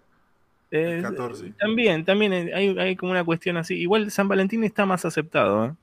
Eh, 0.71 0.99
14. 1.03 1.53
También, 1.59 2.05
también 2.05 2.33
hay, 2.33 2.77
hay 2.79 2.97
como 2.97 3.13
una 3.13 3.25
cuestión 3.25 3.57
así. 3.57 3.77
Igual 3.77 4.11
San 4.11 4.27
Valentín 4.29 4.65
está 4.65 4.85
más 4.87 5.05
aceptado, 5.05 5.67
¿eh? 5.67 5.75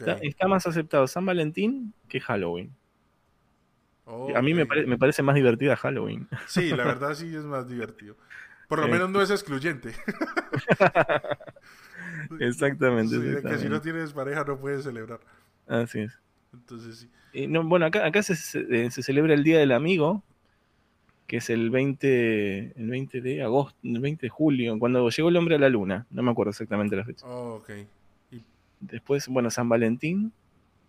Está, 0.00 0.12
está 0.22 0.48
más 0.48 0.66
aceptado 0.66 1.06
San 1.06 1.24
Valentín 1.26 1.92
que 2.08 2.18
Halloween. 2.20 2.72
A 4.34 4.40
mí 4.42 4.54
me, 4.54 4.66
pare- 4.66 4.86
me 4.86 4.98
parece 4.98 5.22
más 5.22 5.34
divertida 5.34 5.76
Halloween. 5.76 6.28
Sí, 6.46 6.70
la 6.70 6.84
verdad 6.84 7.14
sí 7.14 7.34
es 7.34 7.44
más 7.44 7.68
divertido. 7.68 8.16
Por 8.68 8.80
lo 8.80 8.86
Eh. 8.86 8.90
menos 8.90 9.10
no 9.10 9.22
es 9.22 9.30
excluyente. 9.30 9.92
exactamente. 12.40 13.14
Sí, 13.16 13.22
de 13.22 13.42
que 13.42 13.58
si 13.58 13.68
no 13.68 13.80
tienes 13.80 14.12
pareja 14.12 14.44
no 14.44 14.58
puedes 14.58 14.84
celebrar. 14.84 15.20
Así 15.66 16.00
es. 16.00 16.18
Entonces 16.52 16.98
sí. 16.98 17.10
Eh, 17.32 17.48
no, 17.48 17.64
bueno, 17.64 17.86
acá, 17.86 18.06
acá 18.06 18.22
se, 18.22 18.34
se- 18.36 18.66
eh, 18.86 18.90
se 18.90 19.02
celebra 19.02 19.34
el 19.34 19.44
Día 19.44 19.58
del 19.58 19.72
Amigo, 19.72 20.22
que 21.26 21.38
es 21.38 21.50
el 21.50 21.70
20, 21.70 22.72
el 22.80 22.88
20 22.90 23.20
de 23.20 23.42
agosto, 23.42 23.76
el 23.82 24.00
20 24.00 24.26
de 24.26 24.30
julio, 24.30 24.78
cuando 24.78 25.08
llegó 25.10 25.28
el 25.28 25.36
hombre 25.36 25.56
a 25.56 25.58
la 25.58 25.68
luna. 25.68 26.06
No 26.10 26.22
me 26.22 26.30
acuerdo 26.30 26.50
exactamente 26.50 26.96
la 26.96 27.04
fecha. 27.04 27.26
Oh, 27.26 27.56
ok. 27.56 27.70
Y 28.30 28.42
Después, 28.80 29.28
bueno, 29.28 29.50
San 29.50 29.68
Valentín. 29.68 30.32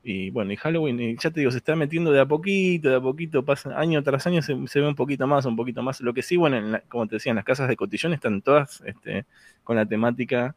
Y 0.04 0.30
bueno, 0.30 0.54
y 0.54 0.56
Halloween, 0.56 1.00
y 1.02 1.18
ya 1.18 1.32
te 1.32 1.42
digo, 1.42 1.52
se 1.52 1.58
está 1.58 1.76
metiendo 1.76 2.12
de 2.12 2.22
a 2.22 2.26
poquito, 2.26 2.90
de 2.90 2.96
a 2.96 3.02
poquito, 3.02 3.44
pasa, 3.44 3.78
año 3.78 4.02
tras 4.04 4.26
año 4.28 4.42
se, 4.42 4.56
se 4.68 4.80
ve 4.80 4.88
un 4.88 4.96
poquito 4.96 5.28
más, 5.28 5.46
un 5.46 5.56
poquito 5.58 5.84
más. 5.84 6.00
Lo 6.02 6.14
que 6.14 6.22
sí, 6.22 6.38
bueno, 6.38 6.56
en 6.58 6.72
la- 6.74 6.80
como 6.82 7.08
te 7.08 7.16
decía, 7.16 7.32
en 7.32 7.36
las 7.38 7.46
casas 7.46 7.68
de 7.68 7.76
cotillón 7.76 8.14
están 8.14 8.42
todas 8.42 8.82
este, 8.86 9.26
con 9.66 9.76
la 9.76 9.86
temática, 9.86 10.56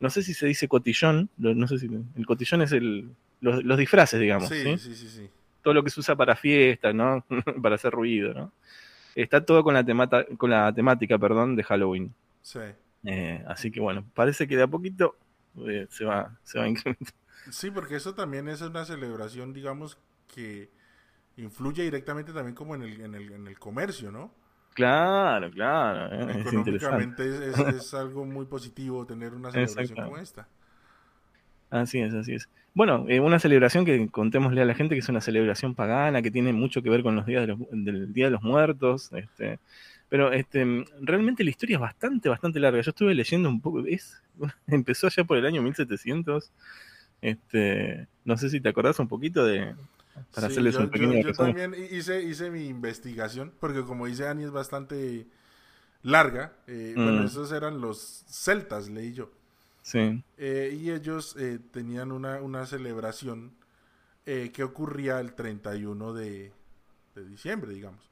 no 0.00 0.10
sé 0.10 0.22
si 0.22 0.34
se 0.34 0.46
dice 0.46 0.66
cotillón, 0.68 1.28
no 1.38 1.68
sé 1.68 1.78
si, 1.78 1.88
el 2.16 2.26
cotillón 2.26 2.62
es 2.62 2.72
el, 2.72 3.10
los, 3.40 3.62
los 3.64 3.78
disfraces, 3.78 4.18
digamos, 4.20 4.48
sí, 4.48 4.62
¿sí? 4.64 4.78
sí, 4.78 4.94
sí, 4.94 5.08
sí. 5.08 5.30
todo 5.62 5.74
lo 5.74 5.84
que 5.84 5.90
se 5.90 6.00
usa 6.00 6.16
para 6.16 6.34
fiestas, 6.34 6.92
¿no? 6.94 7.24
para 7.62 7.76
hacer 7.76 7.92
ruido, 7.92 8.34
¿no? 8.34 8.52
Está 9.14 9.44
todo 9.44 9.62
con 9.62 9.74
la, 9.74 9.84
temata- 9.84 10.24
con 10.36 10.50
la 10.50 10.72
temática, 10.72 11.18
perdón, 11.18 11.54
de 11.56 11.62
Halloween. 11.62 12.12
Sí. 12.42 12.60
Eh, 13.04 13.44
así 13.46 13.70
que 13.70 13.78
bueno, 13.80 14.04
parece 14.14 14.48
que 14.48 14.56
de 14.56 14.62
a 14.64 14.66
poquito 14.66 15.14
eh, 15.68 15.86
se 15.88 16.04
va, 16.04 16.36
se 16.42 16.58
va 16.58 16.68
incrementando. 16.68 17.12
Sí, 17.50 17.70
porque 17.70 17.96
eso 17.96 18.14
también 18.14 18.48
es 18.48 18.60
una 18.60 18.84
celebración, 18.84 19.52
digamos, 19.52 19.98
que 20.26 20.70
influye 21.36 21.84
directamente 21.84 22.32
también 22.32 22.54
como 22.56 22.74
en 22.76 22.82
el, 22.82 23.00
en 23.02 23.14
el, 23.14 23.32
en 23.32 23.46
el 23.48 23.58
comercio, 23.58 24.12
¿no? 24.12 24.34
Claro, 24.74 25.50
claro, 25.50 26.30
eh, 26.30 26.40
es. 26.40 26.46
Económicamente 26.46 27.28
es, 27.28 27.40
es- 27.40 27.60
es 27.60 27.94
algo 27.94 28.24
muy 28.24 28.46
positivo 28.46 29.04
tener 29.06 29.34
una 29.34 29.50
celebración 29.52 29.98
como 29.98 30.16
esta. 30.18 30.48
Así 31.70 31.98
es, 32.00 32.14
así 32.14 32.34
es. 32.34 32.48
Bueno, 32.74 33.04
eh, 33.08 33.20
una 33.20 33.38
celebración 33.38 33.84
que 33.84 34.08
contémosle 34.08 34.62
a 34.62 34.64
la 34.64 34.74
gente 34.74 34.94
que 34.94 35.00
es 35.00 35.08
una 35.08 35.20
celebración 35.20 35.74
pagana, 35.74 36.22
que 36.22 36.30
tiene 36.30 36.52
mucho 36.52 36.82
que 36.82 36.88
ver 36.90 37.02
con 37.02 37.14
los 37.16 37.26
días 37.26 37.42
de 37.42 37.48
los- 37.48 37.58
del 37.70 38.12
Día 38.12 38.26
de 38.26 38.30
los 38.30 38.42
Muertos, 38.42 39.10
este, 39.12 39.58
pero 40.08 40.32
este, 40.32 40.84
realmente 41.02 41.44
la 41.44 41.50
historia 41.50 41.76
es 41.76 41.80
bastante, 41.80 42.28
bastante 42.30 42.58
larga. 42.60 42.80
Yo 42.80 42.90
estuve 42.90 43.14
leyendo 43.14 43.48
un 43.50 43.60
poco, 43.60 43.84
es, 43.86 44.22
empezó 44.66 45.06
allá 45.08 45.24
por 45.24 45.36
el 45.36 45.44
año 45.46 45.60
1700. 45.62 46.52
Este, 47.20 48.08
no 48.24 48.36
sé 48.36 48.50
si 48.50 48.60
te 48.60 48.68
acordás 48.68 48.98
un 49.00 49.08
poquito 49.08 49.44
de, 49.44 49.74
para 50.34 50.46
Sí, 50.46 50.52
hacerles 50.52 50.74
yo, 50.74 50.80
un 50.80 50.90
pequeño 50.90 51.14
yo- 51.14 51.20
yo 51.20 51.34
también 51.34 51.74
hice, 51.90 52.22
hice 52.22 52.50
mi 52.50 52.66
investigación, 52.66 53.52
porque 53.60 53.82
como 53.84 54.06
dice 54.06 54.24
Dani 54.24 54.44
es 54.44 54.50
bastante 54.50 55.26
larga. 56.02 56.54
eh, 56.68 56.98
Bueno, 57.00 57.22
Mm. 57.22 57.26
esos 57.26 57.52
eran 57.52 57.80
los 57.80 58.24
celtas, 58.28 58.88
leí 58.90 59.12
yo. 59.14 59.30
Sí, 59.82 60.22
Eh, 60.36 60.76
y 60.80 60.90
ellos 60.90 61.36
eh, 61.38 61.58
tenían 61.72 62.12
una, 62.12 62.40
una 62.40 62.64
celebración 62.66 63.52
eh, 64.26 64.52
que 64.52 64.64
ocurría 64.64 65.20
el 65.20 65.34
31 65.34 66.12
de, 66.14 66.52
de 67.14 67.24
diciembre, 67.26 67.72
digamos. 67.74 68.07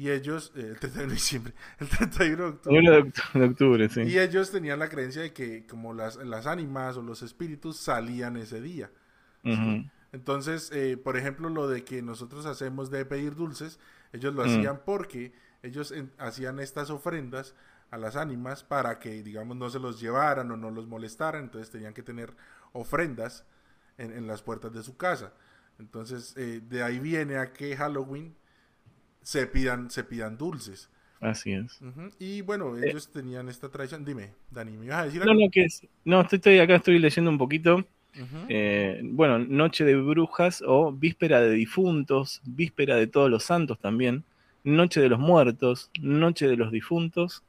Y 0.00 0.10
ellos, 0.10 0.52
eh, 0.56 0.60
el 0.70 0.78
31 0.78 1.08
de 1.08 1.14
diciembre, 1.14 1.54
el 1.78 1.88
31 1.88 2.36
de 2.44 2.48
octubre. 2.50 2.78
1 2.78 2.90
de 2.90 3.02
oct- 3.04 3.32
de 3.38 3.44
octubre, 3.44 3.88
sí. 3.90 4.00
Y 4.02 4.18
ellos 4.18 4.50
tenían 4.50 4.78
la 4.78 4.88
creencia 4.88 5.20
de 5.22 5.32
que 5.32 5.66
como 5.66 5.92
las, 5.92 6.16
las 6.16 6.46
ánimas 6.46 6.96
o 6.96 7.02
los 7.02 7.22
espíritus 7.22 7.76
salían 7.76 8.36
ese 8.36 8.60
día. 8.62 8.90
Entonces, 10.12 10.70
eh, 10.72 10.96
por 10.96 11.16
ejemplo, 11.16 11.48
lo 11.50 11.68
de 11.68 11.84
que 11.84 12.02
nosotros 12.02 12.46
hacemos 12.46 12.90
de 12.90 13.04
pedir 13.04 13.34
dulces, 13.34 13.78
ellos 14.12 14.34
lo 14.34 14.42
hacían 14.56 14.80
porque 14.84 15.32
ellos 15.62 15.92
en- 15.92 16.10
hacían 16.18 16.58
estas 16.60 16.90
ofrendas 16.90 17.54
a 17.90 17.98
las 17.98 18.16
ánimas 18.16 18.64
para 18.64 18.98
que, 18.98 19.22
digamos, 19.22 19.56
no 19.56 19.68
se 19.70 19.78
los 19.80 20.00
llevaran 20.00 20.50
o 20.50 20.56
no 20.56 20.70
los 20.70 20.86
molestaran, 20.86 21.44
entonces 21.44 21.70
tenían 21.70 21.92
que 21.94 22.02
tener 22.02 22.34
ofrendas 22.72 23.44
en, 23.98 24.12
en 24.12 24.26
las 24.26 24.42
puertas 24.42 24.72
de 24.72 24.82
su 24.82 24.96
casa. 24.96 25.32
Entonces, 25.78 26.34
eh, 26.36 26.60
de 26.66 26.82
ahí 26.82 26.98
viene 26.98 27.36
a 27.36 27.52
que 27.52 27.76
Halloween 27.76 28.34
se 29.22 29.46
pidan, 29.46 29.90
se 29.90 30.04
pidan 30.04 30.36
dulces. 30.36 30.88
Así 31.20 31.52
es. 31.52 31.78
Y 32.18 32.40
bueno, 32.40 32.78
ellos 32.78 33.10
tenían 33.12 33.48
esta 33.48 33.68
tradición. 33.68 34.04
Dime, 34.04 34.32
Dani, 34.50 34.76
¿me 34.76 34.86
ibas 34.86 35.00
a 35.00 35.04
decir 35.04 35.20
Eh. 35.20 35.26
No, 35.26 35.32
algo? 35.32 35.44
no, 35.44 35.50
que 35.50 35.64
es, 35.64 35.82
no, 36.04 36.20
estoy, 36.22 36.36
estoy 36.36 36.58
acá, 36.58 36.76
estoy 36.76 36.98
leyendo 36.98 37.30
un 37.30 37.38
poquito. 37.38 37.84
Eh, 38.48 39.00
bueno, 39.04 39.38
Noche 39.38 39.84
de 39.84 39.94
Brujas 39.94 40.62
o 40.66 40.92
Víspera 40.92 41.40
de 41.40 41.50
Difuntos, 41.52 42.40
Víspera 42.44 42.96
de 42.96 43.06
Todos 43.06 43.30
los 43.30 43.44
Santos 43.44 43.78
también, 43.78 44.24
Noche 44.64 45.00
de 45.00 45.08
los 45.08 45.18
Muertos, 45.18 45.90
Noche 46.00 46.48
de 46.48 46.56
los 46.56 46.72
Difuntos 46.72 47.44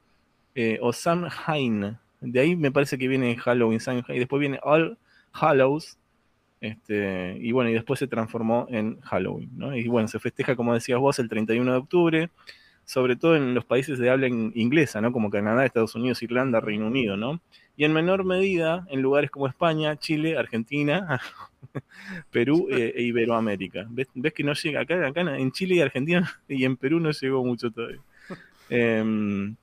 eh, 0.54 0.78
o 0.82 0.94
Samhain. 0.94 1.98
De 2.20 2.40
ahí 2.40 2.56
me 2.56 2.72
parece 2.72 2.98
que 2.98 3.08
viene 3.08 3.36
Halloween, 3.38 3.80
Samhain, 3.80 4.06
y 4.10 4.20
después 4.20 4.40
viene 4.40 4.60
All 4.64 4.98
Hallows. 5.32 5.98
Este, 6.62 7.38
y 7.42 7.52
bueno, 7.52 7.70
y 7.72 7.74
después 7.74 8.00
se 8.00 8.08
transformó 8.08 8.68
en 8.70 9.02
Halloween, 9.02 9.50
¿no? 9.58 9.76
Y 9.76 9.88
bueno, 9.88 10.08
se 10.08 10.20
festeja, 10.20 10.56
como 10.56 10.74
decías 10.74 11.00
vos, 11.00 11.18
el 11.20 11.28
31 11.28 11.72
de 11.72 11.78
octubre, 11.80 12.30
sobre 12.86 13.16
todo 13.16 13.36
en 13.36 13.54
los 13.56 13.66
países 13.66 13.98
de 14.00 14.10
habla 14.12 14.28
in- 14.28 14.52
inglesa, 14.56 15.02
¿no? 15.02 15.12
Como 15.12 15.30
Canadá, 15.32 15.66
Estados 15.66 15.96
Unidos, 15.96 16.22
Irlanda, 16.22 16.60
Reino 16.60 16.88
Unido, 16.88 17.18
¿no? 17.18 17.42
Y 17.78 17.86
en 17.86 17.94
menor 17.94 18.26
medida 18.26 18.86
en 18.90 19.02
lugares 19.02 19.32
como 19.32 19.48
España, 19.48 19.96
Chile, 19.98 20.38
Argentina, 20.38 21.20
Perú 22.32 22.68
eh, 22.72 22.94
e 22.96 23.02
Iberoamérica. 23.04 23.88
¿Ves, 23.90 24.08
ves 24.14 24.34
que 24.34 24.44
no 24.44 24.54
llega 24.54 24.82
acá, 24.82 25.08
acá 25.08 25.22
en 25.22 25.52
Chile 25.52 25.76
y 25.76 25.82
Argentina 25.82 26.30
y 26.48 26.64
en 26.66 26.78
Perú 26.78 27.00
no 27.00 27.12
llegó 27.12 27.44
mucho 27.44 27.72
todavía. 27.72 28.02
Em, 28.70 29.56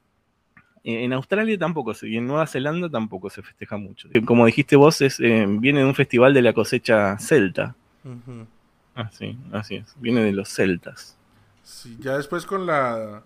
en 0.85 1.12
Australia 1.12 1.58
tampoco 1.58 1.94
se, 1.94 2.08
y 2.08 2.16
en 2.16 2.26
Nueva 2.26 2.47
Zelanda 2.47 2.88
tampoco 2.88 3.30
se 3.30 3.42
festeja 3.42 3.76
mucho. 3.76 4.08
Como 4.25 4.47
dijiste 4.47 4.76
vos, 4.76 5.00
es, 5.00 5.18
eh, 5.20 5.47
viene 5.49 5.80
de 5.80 5.87
un 5.87 5.94
festival 5.94 6.35
de 6.35 6.42
la 6.42 6.52
cosecha 6.52 7.18
celta. 7.18 7.75
Así, 8.94 9.37
así 9.52 9.76
es. 9.76 9.94
Viene 9.99 10.23
de 10.23 10.32
los 10.32 10.49
celtas. 10.49 11.16
Sí, 11.62 11.97
ya 12.00 12.16
después 12.16 12.47
con 12.47 12.66
la, 12.66 13.23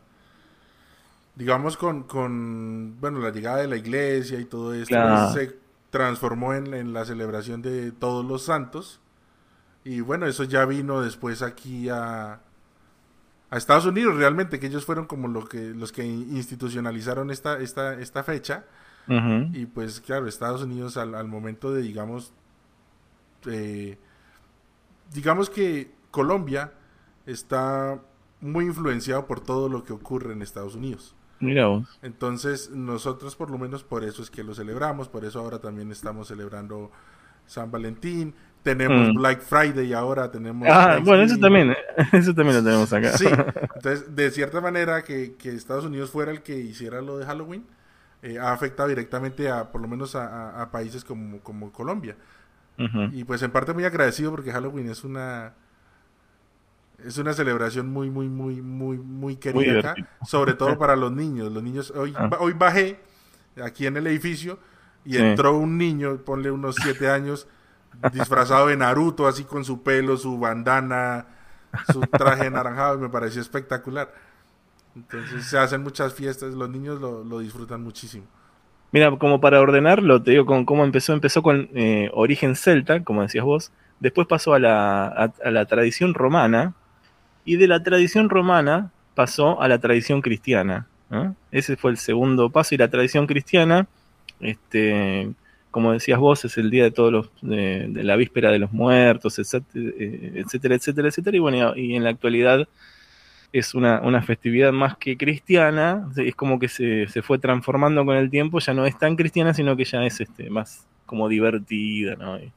digamos 1.37 1.77
con, 1.77 2.03
con 2.03 2.97
bueno, 3.01 3.21
la 3.21 3.31
llegada 3.31 3.59
de 3.59 3.69
la 3.69 3.77
iglesia 3.77 4.39
y 4.41 4.45
todo 4.45 4.75
esto, 4.75 4.89
Claro. 4.95 5.33
se 5.33 5.57
transformó 5.91 6.55
en, 6.55 6.75
en 6.75 6.93
la 6.93 7.05
celebración 7.05 7.63
de 7.63 7.93
todos 7.93 8.25
los 8.25 8.45
santos. 8.45 9.01
Y 9.85 10.01
bueno, 10.01 10.27
eso 10.27 10.45
ya 10.45 10.65
vino 10.65 11.01
después 11.01 11.43
aquí 11.43 11.89
a, 11.89 12.41
a 13.53 13.59
Estados 13.59 13.85
Unidos 13.85 14.17
realmente, 14.17 14.59
que 14.59 14.69
ellos 14.69 14.87
fueron 14.87 15.05
como 15.05 15.29
lo 15.29 15.47
que, 15.47 15.75
los 15.75 15.93
que 15.93 16.07
institucionalizaron 16.07 17.31
esta, 17.31 17.59
esta, 17.59 18.01
esta 18.01 18.23
fecha. 18.23 18.65
Y 19.53 19.67
pues 19.67 20.01
claro, 20.01 20.27
Estados 20.27 20.63
Unidos 20.63 20.97
al, 20.97 21.15
al 21.15 21.29
momento 21.29 21.71
de, 21.71 21.83
digamos, 21.83 22.33
eh, 23.47 23.99
digamos 25.13 25.51
que 25.51 25.91
Colombia 26.11 26.73
está 27.27 28.01
muy 28.41 28.65
influenciado 28.65 29.27
por 29.27 29.41
todo 29.41 29.69
lo 29.69 29.85
que 29.85 29.93
ocurre 29.93 30.33
en 30.33 30.41
Estados 30.41 30.75
Unidos. 30.75 31.15
Mira 31.39 31.67
vos. 31.67 31.99
Entonces 32.01 32.71
nosotros 32.71 33.37
por 33.37 33.51
lo 33.51 33.59
menos 33.59 33.85
por 33.85 34.03
eso 34.03 34.23
es 34.23 34.31
que 34.31 34.45
lo 34.45 34.55
celebramos, 34.55 35.11
por 35.11 35.27
eso 35.27 35.41
ahora 35.41 35.59
también 35.59 35.93
estamos 35.93 36.29
celebrando 36.29 36.91
San 37.47 37.71
Valentín, 37.71 38.35
tenemos 38.63 39.09
Mm. 39.11 39.15
Black 39.19 39.41
Friday 39.41 39.93
ahora, 39.93 40.31
tenemos... 40.31 40.69
Ah, 40.71 40.99
bueno, 41.03 41.23
eso 41.25 41.37
también, 41.39 41.75
eso 42.13 42.35
también 42.35 42.57
lo 42.59 42.63
tenemos 42.65 42.93
acá. 42.93 43.17
Sí, 43.19 43.27
entonces 43.77 44.15
de 44.15 44.31
cierta 44.31 44.61
manera 44.61 45.03
que, 45.03 45.35
que 45.35 45.51
Estados 45.51 45.85
Unidos 45.85 46.11
fuera 46.11 46.31
el 46.31 46.43
que 46.43 46.57
hiciera 46.59 47.01
lo 47.03 47.19
de 47.19 47.27
Halloween, 47.27 47.65
eh, 48.23 48.39
ha 48.39 48.53
afectado 48.53 48.89
directamente 48.89 49.51
a, 49.51 49.71
por 49.73 49.81
lo 49.81 49.89
menos 49.89 50.15
a, 50.15 50.27
a- 50.27 50.63
a 50.63 50.71
países 50.71 51.05
como, 51.05 51.41
como 51.41 51.73
Colombia. 51.73 52.17
Y 53.13 53.23
pues 53.25 53.41
en 53.43 53.51
parte 53.53 53.73
muy 53.75 53.85
agradecido 53.85 54.31
porque 54.33 54.51
Halloween 54.51 54.89
es 54.91 55.05
una 55.05 55.53
es 57.05 57.19
una 57.19 57.33
celebración 57.33 57.89
muy 57.89 58.11
muy 58.11 58.29
muy 58.29 58.61
muy 58.63 58.97
muy 58.99 59.37
querida 59.37 59.79
acá, 59.81 59.95
sobre 60.27 60.55
todo 60.55 60.79
para 60.79 60.97
los 60.97 61.13
niños. 61.13 61.53
Los 61.53 61.63
niños 61.63 61.93
hoy 61.95 62.13
Ah. 62.17 62.31
hoy 62.41 62.55
bajé 62.55 62.99
aquí 63.63 63.87
en 63.87 63.97
el 63.99 64.07
edificio 64.09 64.59
y 65.05 65.13
Sí. 65.15 65.19
entró 65.19 65.57
un 65.59 65.79
niño, 65.79 66.17
ponle 66.25 66.51
unos 66.51 66.77
siete 66.77 67.09
años, 67.11 67.47
disfrazado 68.13 68.67
de 68.69 68.77
Naruto, 68.77 69.27
así 69.27 69.45
con 69.45 69.65
su 69.65 69.83
pelo, 69.83 70.17
su 70.17 70.39
bandana, 70.39 71.27
su 71.93 72.01
traje 72.01 72.47
anaranjado, 72.47 72.99
me 72.99 73.09
pareció 73.09 73.41
espectacular. 73.41 74.13
Entonces 74.95 75.47
se 75.47 75.59
hacen 75.59 75.83
muchas 75.83 76.15
fiestas, 76.15 76.55
los 76.55 76.69
niños 76.69 77.01
lo, 77.01 77.39
disfrutan 77.39 77.83
muchísimo. 77.83 78.27
Mira, 78.91 79.17
como 79.17 79.41
para 79.41 79.61
ordenarlo, 79.61 80.23
te 80.23 80.33
digo 80.33 80.45
cómo 80.45 80.85
empezó. 80.85 81.15
Empezó 81.15 81.43
con 81.43 81.71
eh, 81.75 82.11
origen 82.13 82.57
celta, 82.57 83.03
como 83.03 83.23
decías 83.23 83.45
vos. 83.45 83.73
Después 84.01 84.27
pasó 84.27 84.53
a 84.53 84.59
la, 84.59 85.07
a, 85.07 85.51
la 85.51 85.65
tradición 85.65 86.13
romana. 86.13 86.75
Y 87.45 87.57
de 87.57 87.69
la 87.69 87.83
tradición 87.83 88.29
romana 88.29 88.91
pasó 89.15 89.63
a 89.63 89.69
la 89.69 89.79
tradición 89.79 90.21
cristiana. 90.21 90.87
Ese 91.51 91.77
fue 91.77 91.91
el 91.91 91.97
segundo 91.97 92.51
paso. 92.51 92.75
Y 92.75 92.79
la 92.79 92.89
tradición 92.89 93.27
cristiana, 93.27 93.87
este, 94.41 95.33
como 95.73 95.93
decías 95.93 96.21
vos, 96.21 96.45
es 96.45 96.57
el 96.59 96.71
día 96.71 96.85
de 96.85 96.93
todos 96.93 97.11
los, 97.13 97.31
de, 97.43 97.87
de 97.89 98.05
la 98.05 98.15
víspera 98.15 98.53
de 98.53 98.61
los 98.61 98.71
muertos, 98.73 99.39
etcétera, 99.41 99.91
eh, 99.99 100.33
etcétera, 100.37 100.77
etcétera. 100.77 101.09
etcétera. 101.09 101.37
Y 101.37 101.41
bueno, 101.41 101.77
y 101.77 101.97
en 101.97 102.05
la 102.05 102.11
actualidad 102.11 102.69
es 103.53 103.75
una, 103.75 104.01
una 104.01 104.23
festividad 104.23 104.73
más 104.73 104.97
que 104.97 105.17
cristiana, 105.17 106.09
es 106.17 106.35
como 106.37 106.59
que 106.61 106.69
se, 106.69 107.09
se 107.09 107.21
fue 107.23 107.39
transformando 107.39 108.05
con 108.05 108.17
el 108.17 108.31
tiempo, 108.31 108.61
ya 108.61 108.73
no 108.73 108.87
es 108.87 108.97
tan 108.99 109.17
cristiana, 109.17 109.53
sino 109.53 109.77
que 109.77 109.85
ya 109.85 110.07
es 110.07 110.21
este 110.21 110.49
más 110.49 110.87
como 111.05 111.29
divertida, 111.29 112.15
¿no? 112.17 112.39
Y- 112.39 112.53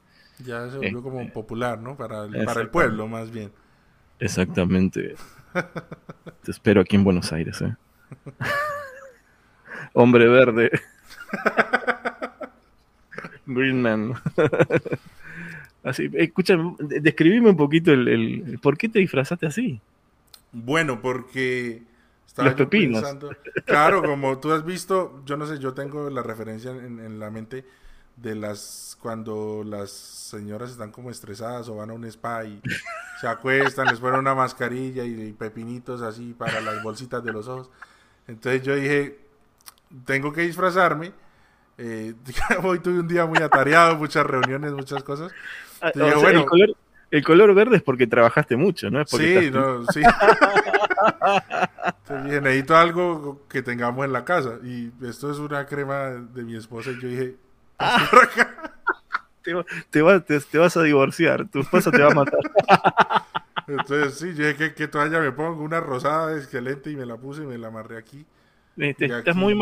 Ya 0.45 0.69
se 0.69 0.77
volvió 0.77 0.97
Este, 0.99 1.01
como 1.01 1.33
popular, 1.33 1.79
¿no? 1.79 1.95
Para 1.97 2.25
el, 2.25 2.45
para 2.45 2.61
el 2.61 2.69
pueblo 2.69 3.07
más 3.07 3.31
bien. 3.31 3.51
exactamente. 4.19 5.15
Te 6.43 6.51
espero 6.51 6.81
aquí 6.81 6.95
en 6.97 7.03
Buenos 7.05 7.31
Aires, 7.33 7.61
¿eh? 7.61 7.73
Hombre 9.93 10.27
verde. 10.27 10.71
Green 13.45 13.81
Man. 13.81 14.13
Así, 15.83 16.09
escucha, 16.13 16.55
de- 16.79 16.99
describime 16.99 17.51
un 17.51 17.57
poquito 17.57 17.91
el, 17.91 18.07
el- 18.07 18.59
¿Por 18.59 18.77
qué 18.77 18.89
te 18.89 18.99
disfrazaste 18.99 19.45
así? 19.45 19.79
Bueno, 20.51 20.99
porque 21.01 21.83
estaba 22.25 22.47
Los 22.49 22.57
pepinos. 22.57 23.01
pensando- 23.03 23.29
claro, 23.65 24.01
como 24.01 24.39
tú 24.39 24.51
has 24.51 24.65
visto, 24.65 25.21
yo 25.25 25.37
no 25.37 25.45
sé, 25.45 25.59
yo 25.59 25.73
tengo 25.73 26.09
la 26.09 26.23
referencia 26.23 26.71
en, 26.71 26.99
en 26.99 27.19
la 27.19 27.29
mente 27.29 27.65
de 28.17 28.33
las 28.33 28.97
cuando 28.99 29.63
las 29.63 29.91
señoras 29.91 30.71
están 30.71 30.89
como 30.91 31.11
estresadas 31.11 31.67
o 31.69 31.75
van 31.75 31.89
a 31.91 31.93
un 31.93 32.05
spa 32.05 32.45
y 32.45 32.59
se 33.21 33.27
acuestan, 33.27 33.87
les 33.89 33.99
ponen 33.99 34.21
una 34.21 34.33
mascarilla 34.33 35.03
y, 35.03 35.21
y 35.21 35.33
pepinitos 35.33 36.01
así 36.01 36.33
para 36.35 36.61
las 36.61 36.81
bolsitas 36.81 37.23
de 37.23 37.31
los 37.33 37.47
ojos. 37.47 37.69
Entonces 38.27 38.63
yo 38.63 38.75
dije, 38.75 39.19
tengo 40.05 40.33
que 40.33 40.41
disfrazarme. 40.41 41.11
Eh, 41.77 42.13
hoy 42.63 42.79
tuve 42.79 42.99
un 42.99 43.07
día 43.07 43.25
muy 43.25 43.39
atareado, 43.39 43.95
muchas 43.95 44.25
reuniones, 44.25 44.71
muchas 44.73 45.03
cosas. 45.03 45.31
Ah, 45.81 45.91
Te 45.91 46.01
o 46.01 46.05
digo, 46.05 46.19
sea, 46.19 46.29
bueno. 46.29 46.39
el, 46.41 46.45
color, 46.45 46.69
el 47.11 47.23
color 47.23 47.53
verde 47.53 47.77
es 47.77 47.83
porque 47.83 48.07
trabajaste 48.07 48.55
mucho, 48.55 48.89
¿no? 48.89 49.01
Es 49.01 49.09
porque 49.11 49.41
Sí, 49.43 49.51
no, 49.51 49.85
sí. 49.91 50.01
Entonces 52.07 52.41
necesito 52.41 52.75
algo 52.77 53.41
que 53.49 53.61
tengamos 53.61 54.05
en 54.05 54.13
la 54.13 54.23
casa. 54.25 54.55
Y 54.63 54.91
esto 55.05 55.31
es 55.31 55.37
una 55.39 55.65
crema 55.65 56.09
de 56.09 56.43
mi 56.43 56.55
esposa. 56.55 56.91
Y 56.91 57.01
yo 57.01 57.07
dije, 57.09 57.35
"Pasa 57.77 58.09
por 58.09 58.23
acá". 58.23 58.73
te, 59.43 59.53
te, 59.89 60.01
va- 60.01 60.19
te- 60.21 60.39
te 60.39 60.57
vas 60.57 60.75
a 60.77 60.83
divorciar, 60.83 61.47
tu 61.49 61.59
esposa 61.59 61.91
te 61.91 62.01
va 62.01 62.11
a 62.11 62.15
matar. 62.15 62.39
Entonces 63.67 64.17
sí, 64.19 64.27
yo 64.35 64.45
dije, 64.45 64.55
¿qué, 64.55 64.73
qué 64.75 64.87
toalla 64.87 65.19
me 65.19 65.31
pongo? 65.31 65.63
Una 65.63 65.79
rosada 65.79 66.35
excelente 66.37 66.91
y 66.91 66.95
me 66.95 67.05
la 67.05 67.17
puse 67.17 67.43
y 67.43 67.47
me 67.47 67.57
la 67.57 67.67
amarré 67.67 67.97
aquí. 67.97 68.23
Este, 68.77 69.05
estás, 69.05 69.21
aquí- 69.29 69.37
muy 69.37 69.55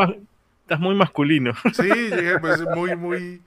estás 0.63 0.79
muy 0.79 0.95
masculino. 0.95 1.53
Sí, 1.73 1.83
dije, 1.87 2.39
pues 2.39 2.61
muy, 2.75 2.95
muy... 2.95 3.41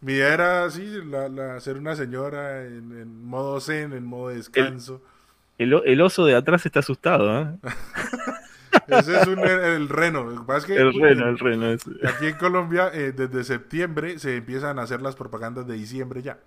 Mi 0.00 0.12
idea 0.12 0.32
era 0.34 0.64
así, 0.64 0.86
la, 1.06 1.28
la- 1.28 1.58
ser 1.60 1.76
una 1.76 1.96
señora 1.96 2.64
en, 2.64 2.96
en 3.00 3.24
modo 3.24 3.60
zen, 3.60 3.92
en 3.92 4.04
modo 4.06 4.28
descanso. 4.28 5.02
El, 5.58 5.74
o- 5.74 5.82
el 5.84 6.00
oso 6.00 6.24
de 6.24 6.36
atrás 6.36 6.64
está 6.66 6.78
asustado, 6.80 7.40
¿eh? 7.42 7.48
Ese 8.86 9.20
es 9.20 9.26
un, 9.26 9.40
el, 9.40 9.88
reno. 9.88 10.24
Lo 10.24 10.40
que 10.40 10.46
pasa 10.46 10.58
es 10.60 10.64
que 10.66 10.76
El 10.76 10.94
reno, 10.94 11.28
el 11.28 11.38
reno. 11.38 11.66
ese. 11.66 11.90
Aquí 12.06 12.26
en 12.26 12.36
Colombia, 12.36 12.90
eh, 12.92 13.12
desde 13.12 13.42
septiembre 13.44 14.18
se 14.18 14.36
empiezan 14.36 14.78
a 14.78 14.82
hacer 14.82 15.02
las 15.02 15.16
propagandas 15.16 15.66
de 15.66 15.74
diciembre 15.74 16.22
ya. 16.22 16.38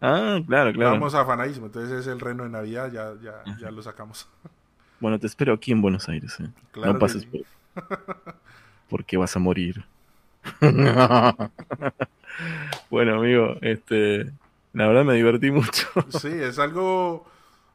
Ah, 0.00 0.38
claro, 0.46 0.72
claro. 0.72 0.92
Vamos 0.92 1.14
a 1.14 1.22
afanadísimo. 1.22 1.66
Entonces 1.66 2.00
es 2.00 2.06
el 2.06 2.20
reno 2.20 2.44
de 2.44 2.50
Navidad, 2.50 2.92
ya, 2.92 3.12
ya, 3.22 3.42
ya 3.58 3.70
lo 3.70 3.82
sacamos. 3.82 4.28
Bueno, 5.00 5.18
te 5.18 5.26
espero 5.26 5.52
aquí 5.54 5.72
en 5.72 5.82
Buenos 5.82 6.08
Aires. 6.08 6.38
¿eh? 6.40 6.48
Claro 6.72 6.92
no 6.94 6.98
pases 6.98 7.26
por... 7.26 7.40
Porque 8.94 9.16
vas 9.16 9.34
a 9.34 9.40
morir. 9.40 9.82
bueno, 12.90 13.16
amigo, 13.18 13.56
este, 13.60 14.30
la 14.72 14.86
verdad 14.86 15.04
me 15.04 15.14
divertí 15.14 15.50
mucho. 15.50 15.88
Sí, 16.20 16.28
es 16.28 16.60
algo, 16.60 17.26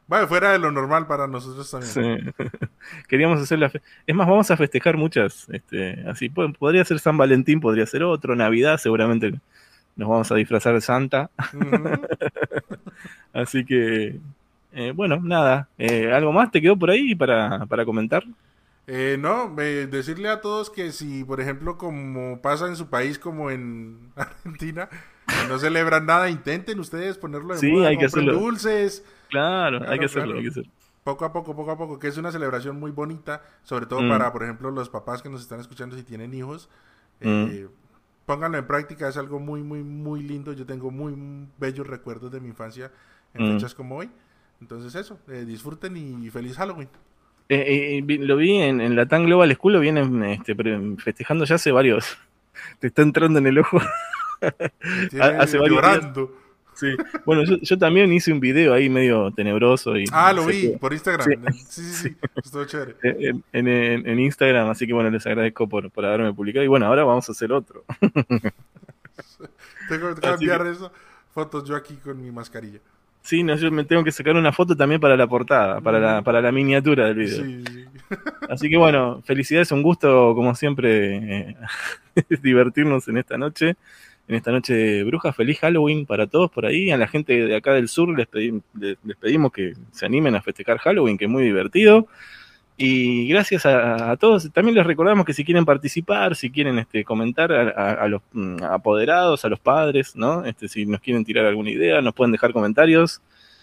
bueno, 0.06 0.26
fuera 0.28 0.52
de 0.52 0.58
lo 0.58 0.70
normal 0.72 1.06
para 1.06 1.26
nosotros 1.26 1.70
también. 1.70 2.32
Sí. 2.38 2.46
Queríamos 3.08 3.38
hacer 3.42 3.58
la 3.58 3.68
fe- 3.68 3.82
Es 4.06 4.14
más, 4.14 4.26
vamos 4.26 4.50
a 4.50 4.56
festejar 4.56 4.96
muchas. 4.96 5.46
Este, 5.50 6.02
así 6.08 6.30
po- 6.30 6.50
podría 6.54 6.86
ser 6.86 6.98
San 7.00 7.18
Valentín, 7.18 7.60
podría 7.60 7.84
ser 7.84 8.02
otro, 8.02 8.34
Navidad, 8.34 8.78
seguramente 8.78 9.34
nos 9.96 10.08
vamos 10.08 10.32
a 10.32 10.36
disfrazar 10.36 10.72
de 10.72 10.80
Santa. 10.80 11.28
Así 13.34 13.66
que, 13.66 14.16
eh, 14.72 14.92
bueno, 14.94 15.20
nada. 15.22 15.68
Eh, 15.76 16.10
¿Algo 16.12 16.32
más 16.32 16.50
te 16.50 16.62
quedó 16.62 16.78
por 16.78 16.88
ahí 16.90 17.14
para, 17.14 17.66
para 17.66 17.84
comentar? 17.84 18.24
Eh, 18.92 19.16
no, 19.20 19.54
eh, 19.60 19.86
decirle 19.86 20.28
a 20.28 20.40
todos 20.40 20.68
que 20.68 20.90
si, 20.90 21.22
por 21.22 21.40
ejemplo, 21.40 21.78
como 21.78 22.42
pasa 22.42 22.66
en 22.66 22.74
su 22.74 22.88
país, 22.88 23.20
como 23.20 23.50
en 23.52 24.10
Argentina, 24.16 24.88
que 25.26 25.48
no 25.48 25.58
celebran 25.60 26.06
nada, 26.06 26.28
intenten 26.28 26.80
ustedes 26.80 27.16
ponerlo 27.16 27.54
de 27.54 27.60
Sí, 27.60 27.70
moda, 27.70 27.88
hay 27.90 27.96
que 27.96 28.06
compren 28.06 28.24
hacerlo. 28.30 28.40
dulces, 28.40 29.04
Claro, 29.28 29.78
Claro, 29.78 29.92
hay 29.92 29.98
que 30.00 30.06
hacerlo, 30.06 30.24
claro. 30.24 30.38
hay 30.38 30.44
que 30.44 30.50
hacerlo. 30.50 30.72
poco 31.04 31.24
a 31.24 31.32
poco, 31.32 31.54
poco 31.54 31.70
a 31.70 31.78
poco, 31.78 31.98
que 32.00 32.08
es 32.08 32.16
una 32.16 32.32
celebración 32.32 32.80
muy 32.80 32.90
bonita, 32.90 33.42
sobre 33.62 33.86
todo 33.86 34.02
Mm. 34.02 34.08
para, 34.08 34.32
por 34.32 34.42
ejemplo, 34.42 34.72
los 34.72 34.88
papás 34.90 35.22
que 35.22 35.28
nos 35.30 35.40
están 35.40 35.60
escuchando 35.60 35.96
si 35.96 36.02
tienen 36.02 36.34
hijos. 36.34 36.68
eh, 37.20 37.68
pónganlo 38.26 38.58
en 38.58 38.66
práctica, 38.66 39.08
es 39.08 39.16
algo 39.16 39.38
muy, 39.38 39.62
muy, 39.62 39.82
muy 39.84 40.22
lindo. 40.22 40.52
Yo 40.52 40.64
tengo 40.66 40.90
muy 40.90 41.14
bellos 41.58 41.86
recuerdos 41.86 42.32
de 42.32 42.40
mi 42.40 42.48
infancia 42.48 42.90
en 43.34 43.44
Mm. 43.44 43.52
fechas 43.52 43.74
como 43.74 43.96
hoy. 43.98 44.10
Entonces 44.60 44.94
eso, 44.96 45.18
eh, 45.28 45.44
disfruten 45.46 45.96
y 45.96 46.28
feliz 46.30 46.56
Halloween. 46.56 46.88
Eh, 47.52 47.98
eh, 47.98 48.02
vi- 48.04 48.18
lo 48.18 48.36
vi 48.36 48.56
en, 48.56 48.80
en 48.80 48.94
la 48.96 49.06
TAN 49.06 49.24
Global 49.26 49.52
School, 49.54 49.72
lo 49.74 49.80
vienen 49.80 50.22
este, 50.24 50.54
festejando 50.98 51.44
ya 51.44 51.56
hace 51.56 51.72
varios. 51.72 52.16
Te 52.78 52.86
está 52.86 53.02
entrando 53.02 53.38
en 53.40 53.46
el 53.48 53.58
ojo. 53.58 53.80
Hace 54.40 55.58
varios 55.58 55.68
llorando. 55.82 56.36
Sí. 56.74 56.86
Bueno, 57.26 57.44
yo, 57.44 57.56
yo 57.60 57.76
también 57.76 58.10
hice 58.12 58.32
un 58.32 58.40
video 58.40 58.72
ahí 58.72 58.88
medio 58.88 59.30
tenebroso. 59.32 59.96
Y, 59.98 60.04
Ah, 60.12 60.32
lo 60.32 60.46
vi 60.46 60.68
por 60.80 60.92
Instagram. 60.94 61.26
Sí. 61.26 61.82
Sí, 61.82 61.82
sí. 61.82 62.16
Estuvo 62.42 62.64
chévere. 62.64 62.94
En, 63.02 63.44
en- 63.52 63.68
en- 63.68 64.08
en 64.08 64.18
Instagram, 64.20 64.70
así 64.70 64.86
que 64.86 64.92
bueno, 64.94 65.10
les 65.10 65.26
agradezco 65.26 65.68
por, 65.68 65.90
por 65.90 66.06
haberme 66.06 66.32
publicado. 66.32 66.64
Y 66.64 66.68
bueno, 66.68 66.86
ahora 66.86 67.04
vamos 67.04 67.28
a 67.28 67.32
hacer 67.32 67.52
otro. 67.52 67.84
Tengo 69.88 70.14
que 70.14 70.20
cambiar 70.20 70.66
eso. 70.66 70.92
Fotos 71.32 71.64
yo 71.68 71.76
aquí 71.76 71.94
con 71.96 72.22
mi 72.22 72.30
mascarilla. 72.30 72.78
Sí, 73.22 73.42
no, 73.42 73.54
yo 73.54 73.70
me 73.70 73.84
tengo 73.84 74.02
que 74.02 74.12
sacar 74.12 74.34
una 74.34 74.52
foto 74.52 74.76
también 74.76 75.00
para 75.00 75.16
la 75.16 75.26
portada, 75.26 75.80
para 75.80 76.00
la, 76.00 76.22
para 76.22 76.40
la 76.40 76.50
miniatura 76.50 77.06
del 77.06 77.16
video. 77.16 77.44
Sí, 77.44 77.64
sí. 77.70 77.84
Así 78.48 78.70
que 78.70 78.76
bueno, 78.76 79.22
felicidades, 79.24 79.70
un 79.72 79.82
gusto, 79.82 80.34
como 80.34 80.54
siempre, 80.54 81.16
eh, 81.50 81.56
divertirnos 82.42 83.06
en 83.08 83.18
esta 83.18 83.36
noche, 83.36 83.76
en 84.26 84.34
esta 84.34 84.50
noche 84.50 84.74
de 84.74 85.04
brujas. 85.04 85.36
Feliz 85.36 85.58
Halloween 85.60 86.06
para 86.06 86.26
todos 86.26 86.50
por 86.50 86.64
ahí. 86.66 86.90
A 86.90 86.96
la 86.96 87.08
gente 87.08 87.46
de 87.46 87.56
acá 87.56 87.74
del 87.74 87.88
sur 87.88 88.08
les, 88.16 88.26
les 88.32 89.16
pedimos 89.16 89.52
que 89.52 89.74
se 89.92 90.06
animen 90.06 90.34
a 90.34 90.42
festejar 90.42 90.78
Halloween, 90.78 91.18
que 91.18 91.26
es 91.26 91.30
muy 91.30 91.44
divertido. 91.44 92.08
Y 92.82 93.28
gracias 93.28 93.66
a, 93.66 94.16
todos. 94.16 94.50
También 94.54 94.74
les 94.74 94.86
recordamos 94.86 95.26
que 95.26 95.34
si 95.34 95.44
quieren 95.44 95.66
participar, 95.66 96.34
si 96.34 96.50
quieren 96.50 96.78
este, 96.78 97.04
comentar 97.04 97.52
a, 97.52 98.08
los 98.08 98.22
mm, 98.32 98.62
apoderados, 98.62 99.44
a 99.44 99.50
los 99.50 99.60
padres, 99.60 100.16
¿no? 100.16 100.46
Este, 100.46 100.66
si 100.66 100.86
nos 100.86 101.02
quieren 101.02 101.22
tirar 101.22 101.44
alguna 101.44 101.68
idea, 101.68 102.00
nos 102.00 102.14
pueden 102.14 102.32
dejar 102.32 102.54
comentarios 102.54 103.20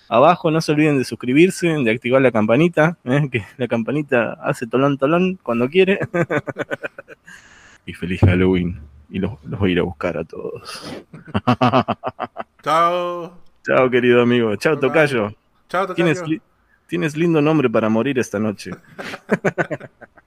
abajo. 0.08 0.52
No 0.52 0.62
se 0.62 0.72
olviden 0.72 1.00
de 1.00 1.04
suscribirse, 1.04 1.68
de 1.68 1.90
activar 1.90 2.22
la 2.22 2.32
campanita, 2.32 3.00
¿eh? 3.06 3.28
que 3.32 3.44
la 3.58 3.68
campanita 3.68 4.34
hace 4.34 4.68
tolón 4.68 5.00
tolón 5.00 5.40
cuando 5.42 5.68
quiere. 5.68 5.98
y 7.88 7.94
feliz 7.94 8.20
Halloween. 8.20 8.80
Y 9.10 9.18
los, 9.18 9.32
voy 9.42 9.70
a 9.70 9.74
ir 9.74 9.80
a 9.80 9.84
buscar 9.84 10.16
a 10.16 10.26
todos. 10.26 10.94
Chao. 12.62 13.34
Chao, 13.66 13.90
querido 13.90 14.22
amigo. 14.22 14.56
Chao, 14.58 14.78
Tocayo. 14.78 15.34
Chao, 15.70 15.88
Tocayo. 15.88 16.40
Tienes 16.88 17.18
lindo 17.18 17.42
nombre 17.42 17.70
para 17.70 17.90
morir 17.90 18.18
esta 18.18 18.40
noche. 18.40 18.72